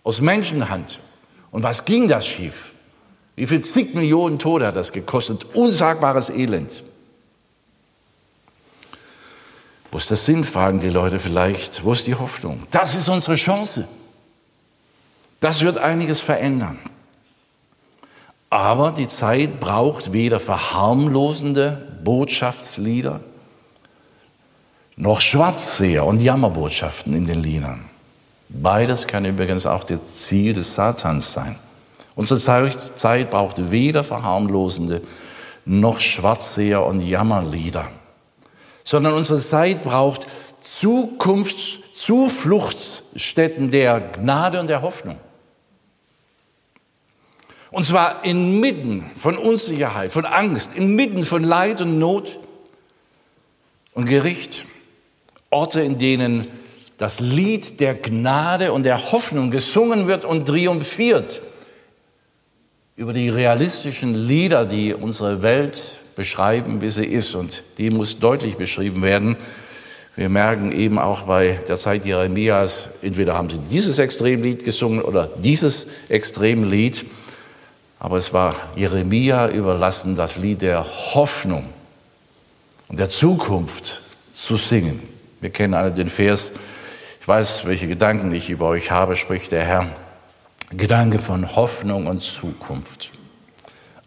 aus 0.05 0.21
Menschenhand. 0.21 1.01
Und 1.51 1.63
was 1.63 1.85
ging 1.85 2.09
das 2.09 2.27
schief? 2.27 2.73
Wie 3.37 3.47
viel 3.47 3.63
zig 3.63 3.95
Millionen 3.95 4.39
Tote 4.39 4.67
hat 4.67 4.77
das 4.77 4.93
gekostet? 4.93 5.47
Unsagbares 5.55 6.31
Elend. 6.31 6.83
Wo 9.91 9.99
ist 9.99 10.11
der 10.11 10.17
Sinn, 10.17 10.45
fragen 10.45 10.79
die 10.79 10.89
Leute 10.89 11.19
vielleicht. 11.19 11.85
Wo 11.85 11.93
ist 11.93 12.07
die 12.07 12.15
Hoffnung? 12.15 12.67
Das 12.71 12.95
ist 12.95 13.09
unsere 13.09 13.35
Chance. 13.35 13.89
Das 15.41 15.63
wird 15.63 15.79
einiges 15.79 16.21
verändern. 16.21 16.79
Aber 18.51 18.93
die 18.93 19.09
Zeit 19.09 19.59
braucht 19.59 20.13
weder 20.13 20.39
verharmlosende 20.39 22.01
Botschaftslieder 22.05 23.21
noch 25.01 25.21
Schwarzseher 25.21 26.05
und 26.05 26.21
Jammerbotschaften 26.21 27.15
in 27.15 27.27
den 27.27 27.43
Liedern. 27.43 27.90
Beides 28.53 29.07
kann 29.07 29.25
übrigens 29.25 29.65
auch 29.65 29.85
das 29.85 30.23
Ziel 30.23 30.53
des 30.53 30.75
Satans 30.75 31.33
sein. 31.33 31.57
Unsere 32.17 32.41
Zeit 32.97 33.31
braucht 33.31 33.71
weder 33.71 34.03
verharmlosende 34.03 35.03
noch 35.65 36.01
Schwarzseher 36.01 36.85
und 36.85 37.01
Jammerlieder, 37.01 37.87
sondern 38.83 39.15
unsere 39.15 39.39
Zeit 39.39 39.85
braucht 39.85 40.27
Zukunftszufluchtsstätten 40.81 43.71
der 43.71 44.01
Gnade 44.01 44.59
und 44.59 44.67
der 44.67 44.83
Hoffnung. 44.83 45.21
Und 47.71 47.85
zwar 47.85 48.25
inmitten 48.25 49.13
von 49.15 49.39
Unsicherheit, 49.39 50.11
von 50.11 50.25
Angst, 50.25 50.71
inmitten 50.75 51.25
von 51.25 51.45
Leid 51.45 51.81
und 51.81 52.01
Not 52.01 52.41
und 53.95 54.07
Gericht. 54.07 54.65
Orte, 55.51 55.83
in 55.83 55.99
denen 55.99 56.49
das 57.01 57.19
Lied 57.19 57.81
der 57.81 57.95
Gnade 57.95 58.75
und 58.75 58.83
der 58.83 59.11
Hoffnung 59.11 59.51
gesungen 59.51 60.07
wird 60.07 60.27
und 60.27 60.45
triumphiert 60.45 61.41
über 62.95 63.15
die 63.15 63.31
realistischen 63.31 64.13
Lieder, 64.13 64.67
die 64.67 64.93
unsere 64.93 65.41
Welt 65.41 65.99
beschreiben, 66.15 66.83
wie 66.83 66.91
sie 66.91 67.07
ist. 67.07 67.35
Und 67.35 67.63
die 67.79 67.89
muss 67.89 68.19
deutlich 68.19 68.59
beschrieben 68.59 69.01
werden. 69.01 69.39
Wir 70.15 70.29
merken 70.29 70.73
eben 70.73 70.99
auch 70.99 71.23
bei 71.23 71.59
der 71.67 71.79
Zeit 71.79 72.05
Jeremias, 72.05 72.91
entweder 73.01 73.33
haben 73.33 73.49
sie 73.49 73.61
dieses 73.71 73.99
Extremlied 73.99 74.67
gesungen 74.67 75.01
oder 75.01 75.31
dieses 75.43 75.87
Extremlied, 76.11 77.07
aber 77.99 78.19
es 78.19 78.35
war 78.35 78.55
Jeremia 78.77 79.49
überlassen, 79.49 80.17
das 80.17 80.37
Lied 80.37 80.61
der 80.61 80.85
Hoffnung 81.15 81.65
und 82.89 83.01
der 83.01 83.09
Zukunft 83.09 84.03
zu 84.35 84.57
singen. 84.57 85.01
Wir 85.41 85.49
kennen 85.49 85.73
alle 85.73 85.93
den 85.93 86.09
Vers, 86.09 86.53
ich 87.21 87.29
weiß, 87.29 87.67
welche 87.67 87.87
Gedanken 87.87 88.33
ich 88.33 88.49
über 88.49 88.69
euch 88.69 88.91
habe, 88.91 89.15
spricht 89.15 89.53
der 89.53 89.65
Herr. 89.65 89.89
Gedanke 90.71 91.19
von 91.19 91.55
Hoffnung 91.55 92.07
und 92.07 92.21
Zukunft. 92.21 93.11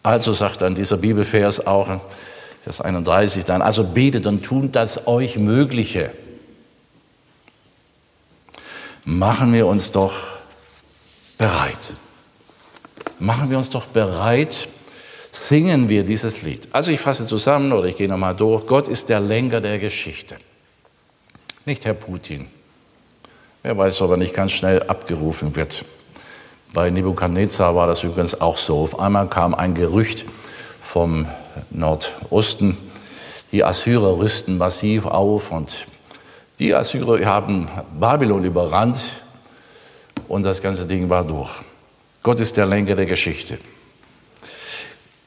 Also 0.01 0.33
sagt 0.33 0.61
dann 0.61 0.75
dieser 0.75 0.97
Bibelvers 0.97 1.65
auch, 1.65 2.01
Vers 2.63 2.81
31 2.81 3.43
dann, 3.43 3.61
also 3.61 3.83
betet 3.83 4.25
und 4.25 4.43
tut 4.43 4.75
das 4.75 5.05
euch 5.05 5.37
Mögliche. 5.37 6.11
Machen 9.03 9.53
wir 9.53 9.67
uns 9.67 9.91
doch 9.91 10.13
bereit. 11.37 11.93
Machen 13.19 13.49
wir 13.49 13.57
uns 13.57 13.69
doch 13.69 13.85
bereit, 13.87 14.67
singen 15.31 15.89
wir 15.89 16.03
dieses 16.03 16.41
Lied. 16.41 16.69
Also 16.71 16.91
ich 16.91 16.99
fasse 16.99 17.27
zusammen 17.27 17.73
oder 17.73 17.87
ich 17.87 17.97
gehe 17.97 18.07
nochmal 18.07 18.35
durch. 18.35 18.65
Gott 18.65 18.87
ist 18.87 19.09
der 19.09 19.19
Lenker 19.19 19.61
der 19.61 19.77
Geschichte, 19.77 20.37
nicht 21.65 21.85
Herr 21.85 21.93
Putin. 21.93 22.47
Wer 23.65 23.77
weiß, 23.77 24.01
ob 24.01 24.11
er 24.11 24.17
nicht 24.17 24.33
ganz 24.33 24.51
schnell 24.51 24.83
abgerufen 24.83 25.55
wird. 25.55 25.85
Bei 26.73 26.89
Nebukadnezar 26.89 27.73
war 27.77 27.87
das 27.87 28.03
übrigens 28.03 28.41
auch 28.41 28.57
so. 28.57 28.79
Auf 28.79 28.99
einmal 28.99 29.29
kam 29.29 29.55
ein 29.55 29.73
Gerücht 29.73 30.25
vom 30.81 31.27
Nordosten, 31.69 32.77
die 33.53 33.63
Assyrer 33.63 34.17
rüsten 34.17 34.57
massiv 34.57 35.05
auf 35.05 35.49
und 35.51 35.87
die 36.59 36.75
Assyrer 36.75 37.25
haben 37.25 37.69
Babylon 37.97 38.43
überrannt 38.43 39.23
und 40.27 40.43
das 40.43 40.61
ganze 40.61 40.85
Ding 40.85 41.09
war 41.09 41.23
durch. 41.23 41.61
Gott 42.21 42.41
ist 42.41 42.57
der 42.57 42.65
Lenker 42.65 42.97
der 42.97 43.05
Geschichte. 43.05 43.59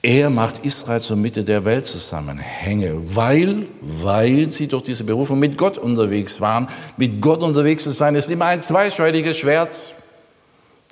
Er 0.07 0.31
macht 0.31 0.65
Israel 0.65 1.01
zur 1.01 1.17
Mitte 1.17 1.43
der 1.43 1.65
Welt 1.65 1.85
zusammenhänge, 1.85 2.93
weil, 3.17 3.67
weil 3.81 4.49
sie 4.53 4.69
durch 4.69 4.85
diese 4.85 5.03
Berufung 5.03 5.41
mit 5.41 5.59
Gott 5.59 5.79
unterwegs 5.79 6.41
waren. 6.41 6.69
Mit 6.97 7.21
Gott 7.21 7.43
unterwegs 7.43 7.83
zu 7.83 7.91
sein 7.91 8.15
ist 8.15 8.31
immer 8.31 8.45
ein 8.45 8.63
zweischneidiges 8.63 9.37
Schwert. 9.37 9.95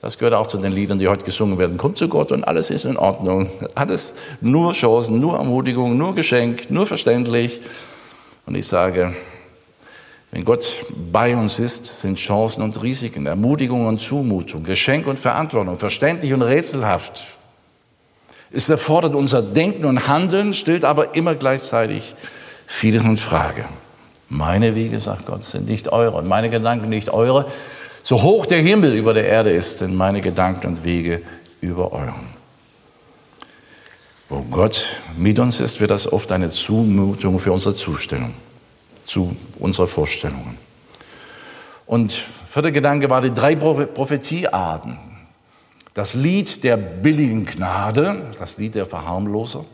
Das 0.01 0.19
gehört 0.19 0.35
auch 0.35 0.49
zu 0.49 0.59
den 0.59 0.73
Liedern, 0.73 0.99
die 0.99 1.07
heute 1.07 1.25
gesungen 1.25 1.59
werden. 1.59 1.77
Kommt 1.77 1.97
zu 1.97 2.09
Gott 2.09 2.33
und 2.33 2.43
alles 2.43 2.71
ist 2.71 2.85
in 2.87 2.97
Ordnung. 2.97 3.51
Alles 3.77 4.15
nur 4.41 4.73
Chancen, 4.73 5.21
nur 5.21 5.37
Ermutigung, 5.37 5.97
nur 5.97 6.17
Geschenk, 6.17 6.69
nur 6.73 6.85
verständlich. 6.85 7.61
Und 8.47 8.57
ich 8.57 8.67
sage, 8.67 9.15
wenn 10.33 10.45
Gott 10.45 10.87
bei 11.13 11.37
uns 11.37 11.61
ist, 11.61 12.01
sind 12.01 12.19
Chancen 12.19 12.65
und 12.65 12.83
Risiken, 12.83 13.27
Ermutigung 13.27 13.87
und 13.87 14.01
Zumutung, 14.01 14.65
Geschenk 14.65 15.07
und 15.07 15.21
Verantwortung, 15.21 15.79
verständlich 15.79 16.33
und 16.33 16.43
rätselhaft, 16.43 17.23
es 18.51 18.69
erfordert 18.69 19.15
unser 19.15 19.43
Denken 19.43 19.85
und 19.85 20.09
Handeln, 20.09 20.55
stellt 20.55 20.85
aber 20.85 21.15
immer 21.15 21.35
gleichzeitig 21.35 22.15
vieles 22.67 23.03
in 23.03 23.17
Frage. 23.17 23.65
Meine 24.29 24.75
Wege, 24.75 24.99
sagt 24.99 25.27
Gott, 25.27 25.45
sind 25.45 25.69
nicht 25.69 25.89
eure 25.89 26.17
und 26.17 26.27
meine 26.27 26.51
Gedanken 26.51 26.89
nicht 26.89 27.11
eure. 27.11 27.47
So 28.03 28.23
hoch 28.23 28.47
der 28.47 28.61
Himmel 28.61 28.95
über 28.95 29.15
der 29.15 29.27
Erde 29.27 29.51
ist, 29.51 29.79
sind 29.79 29.95
meine 29.95 30.21
Gedanken 30.21 30.67
und 30.67 30.85
Wege 30.85 31.23
über 31.61 31.93
euren. 31.93 32.35
Wo 34.29 34.41
Gott 34.51 34.87
mit 35.17 35.39
uns 35.39 35.61
ist, 35.61 35.81
wird 35.81 35.91
das 35.91 36.11
oft 36.13 36.33
eine 36.33 36.51
Zumutung 36.51 37.39
für 37.39 37.53
unsere 37.53 37.75
Zustellung, 37.75 38.35
zu 39.07 39.37
unserer 39.59 39.87
Vorstellungen. 39.87 40.59
Und 41.87 42.13
vierter 42.49 42.73
Gedanke 42.73 43.11
war 43.11 43.21
die 43.21 43.33
drei 43.33 43.55
Prophetiearten. 43.57 45.14
Das 45.95 46.15
Lied 46.15 46.65
der 46.65 46.77
billigen 46.77 47.47
Gnade, 47.47 48.33
das 48.39 48.59
Lied 48.59 48.75
der 48.75 48.85
Verharmloser. 48.85 49.65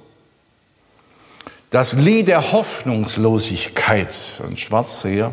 Das 1.70 1.94
Lied 1.94 2.28
der 2.28 2.52
Hoffnungslosigkeit, 2.52 4.18
ein 4.46 4.58
Schwarzseher. 4.58 5.32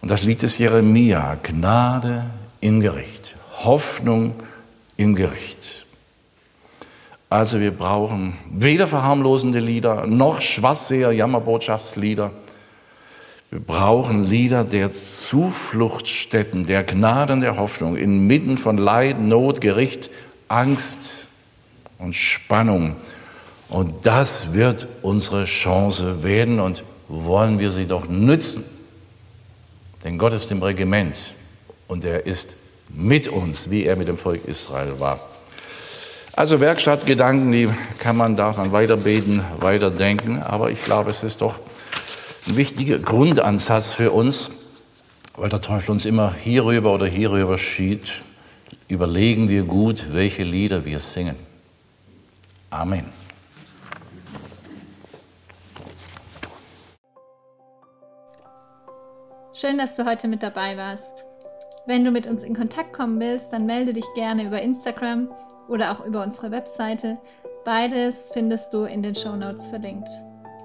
Und 0.00 0.10
das 0.10 0.22
Lied 0.22 0.42
des 0.42 0.56
Jeremia, 0.56 1.36
Gnade 1.42 2.30
im 2.60 2.80
Gericht, 2.80 3.36
Hoffnung 3.64 4.34
im 4.96 5.14
Gericht. 5.14 5.84
Also 7.28 7.60
wir 7.60 7.72
brauchen 7.72 8.38
weder 8.50 8.86
verharmlosende 8.86 9.58
Lieder 9.58 10.06
noch 10.06 10.40
Schwarzseher, 10.40 11.12
Jammerbotschaftslieder. 11.12 12.30
Wir 13.54 13.60
brauchen 13.60 14.24
Lieder 14.24 14.64
der 14.64 14.90
Zufluchtsstätten, 14.92 16.66
der 16.66 16.82
Gnaden 16.82 17.40
der 17.40 17.56
Hoffnung, 17.56 17.96
inmitten 17.96 18.58
von 18.58 18.76
Leid, 18.76 19.20
Not, 19.20 19.60
Gericht, 19.60 20.10
Angst 20.48 21.28
und 22.00 22.14
Spannung. 22.16 22.96
Und 23.68 24.06
das 24.06 24.52
wird 24.54 24.88
unsere 25.02 25.44
Chance 25.44 26.24
werden 26.24 26.58
und 26.58 26.82
wollen 27.06 27.60
wir 27.60 27.70
sie 27.70 27.86
doch 27.86 28.08
nützen. 28.08 28.64
Denn 30.02 30.18
Gott 30.18 30.32
ist 30.32 30.50
im 30.50 30.60
Regiment 30.60 31.16
und 31.86 32.04
er 32.04 32.26
ist 32.26 32.56
mit 32.88 33.28
uns, 33.28 33.70
wie 33.70 33.84
er 33.84 33.94
mit 33.94 34.08
dem 34.08 34.18
Volk 34.18 34.46
Israel 34.46 34.98
war. 34.98 35.20
Also 36.32 36.58
Werkstattgedanken, 36.58 37.52
die 37.52 37.68
kann 38.00 38.16
man 38.16 38.34
daran 38.34 38.72
weiterbeten, 38.72 39.44
weiterdenken, 39.60 40.42
aber 40.42 40.72
ich 40.72 40.82
glaube, 40.84 41.10
es 41.10 41.22
ist 41.22 41.40
doch 41.40 41.60
ein 42.46 42.56
wichtiger 42.56 42.98
Grundansatz 42.98 43.92
für 43.92 44.10
uns, 44.10 44.50
weil 45.36 45.48
der 45.48 45.60
Teufel 45.60 45.92
uns 45.92 46.04
immer 46.04 46.32
hierüber 46.34 46.92
oder 46.92 47.06
hierüber 47.06 47.56
schiebt. 47.58 48.22
Überlegen 48.88 49.48
wir 49.48 49.62
gut, 49.62 50.12
welche 50.12 50.42
Lieder 50.42 50.84
wir 50.84 51.00
singen. 51.00 51.36
Amen. 52.70 53.06
Schön, 59.54 59.78
dass 59.78 59.94
du 59.96 60.04
heute 60.04 60.28
mit 60.28 60.42
dabei 60.42 60.76
warst. 60.76 61.24
Wenn 61.86 62.04
du 62.04 62.10
mit 62.10 62.26
uns 62.26 62.42
in 62.42 62.54
Kontakt 62.54 62.92
kommen 62.92 63.20
willst, 63.20 63.52
dann 63.52 63.64
melde 63.66 63.94
dich 63.94 64.04
gerne 64.14 64.44
über 64.44 64.60
Instagram 64.60 65.28
oder 65.68 65.92
auch 65.92 66.04
über 66.04 66.22
unsere 66.22 66.50
Webseite. 66.50 67.16
Beides 67.64 68.16
findest 68.32 68.72
du 68.74 68.84
in 68.84 69.02
den 69.02 69.14
Show 69.14 69.36
Notes 69.36 69.66
verlinkt. 69.68 70.08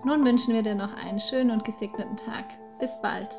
Nun 0.04 0.26
wünschen 0.26 0.54
wir 0.54 0.64
dir 0.64 0.76
noch 0.76 0.94
einen 0.94 1.20
schönen 1.20 1.52
und 1.52 1.66
gesegneten 1.66 2.18
Tag. 2.18 2.46
Bis 2.80 2.92
bald. 3.02 3.30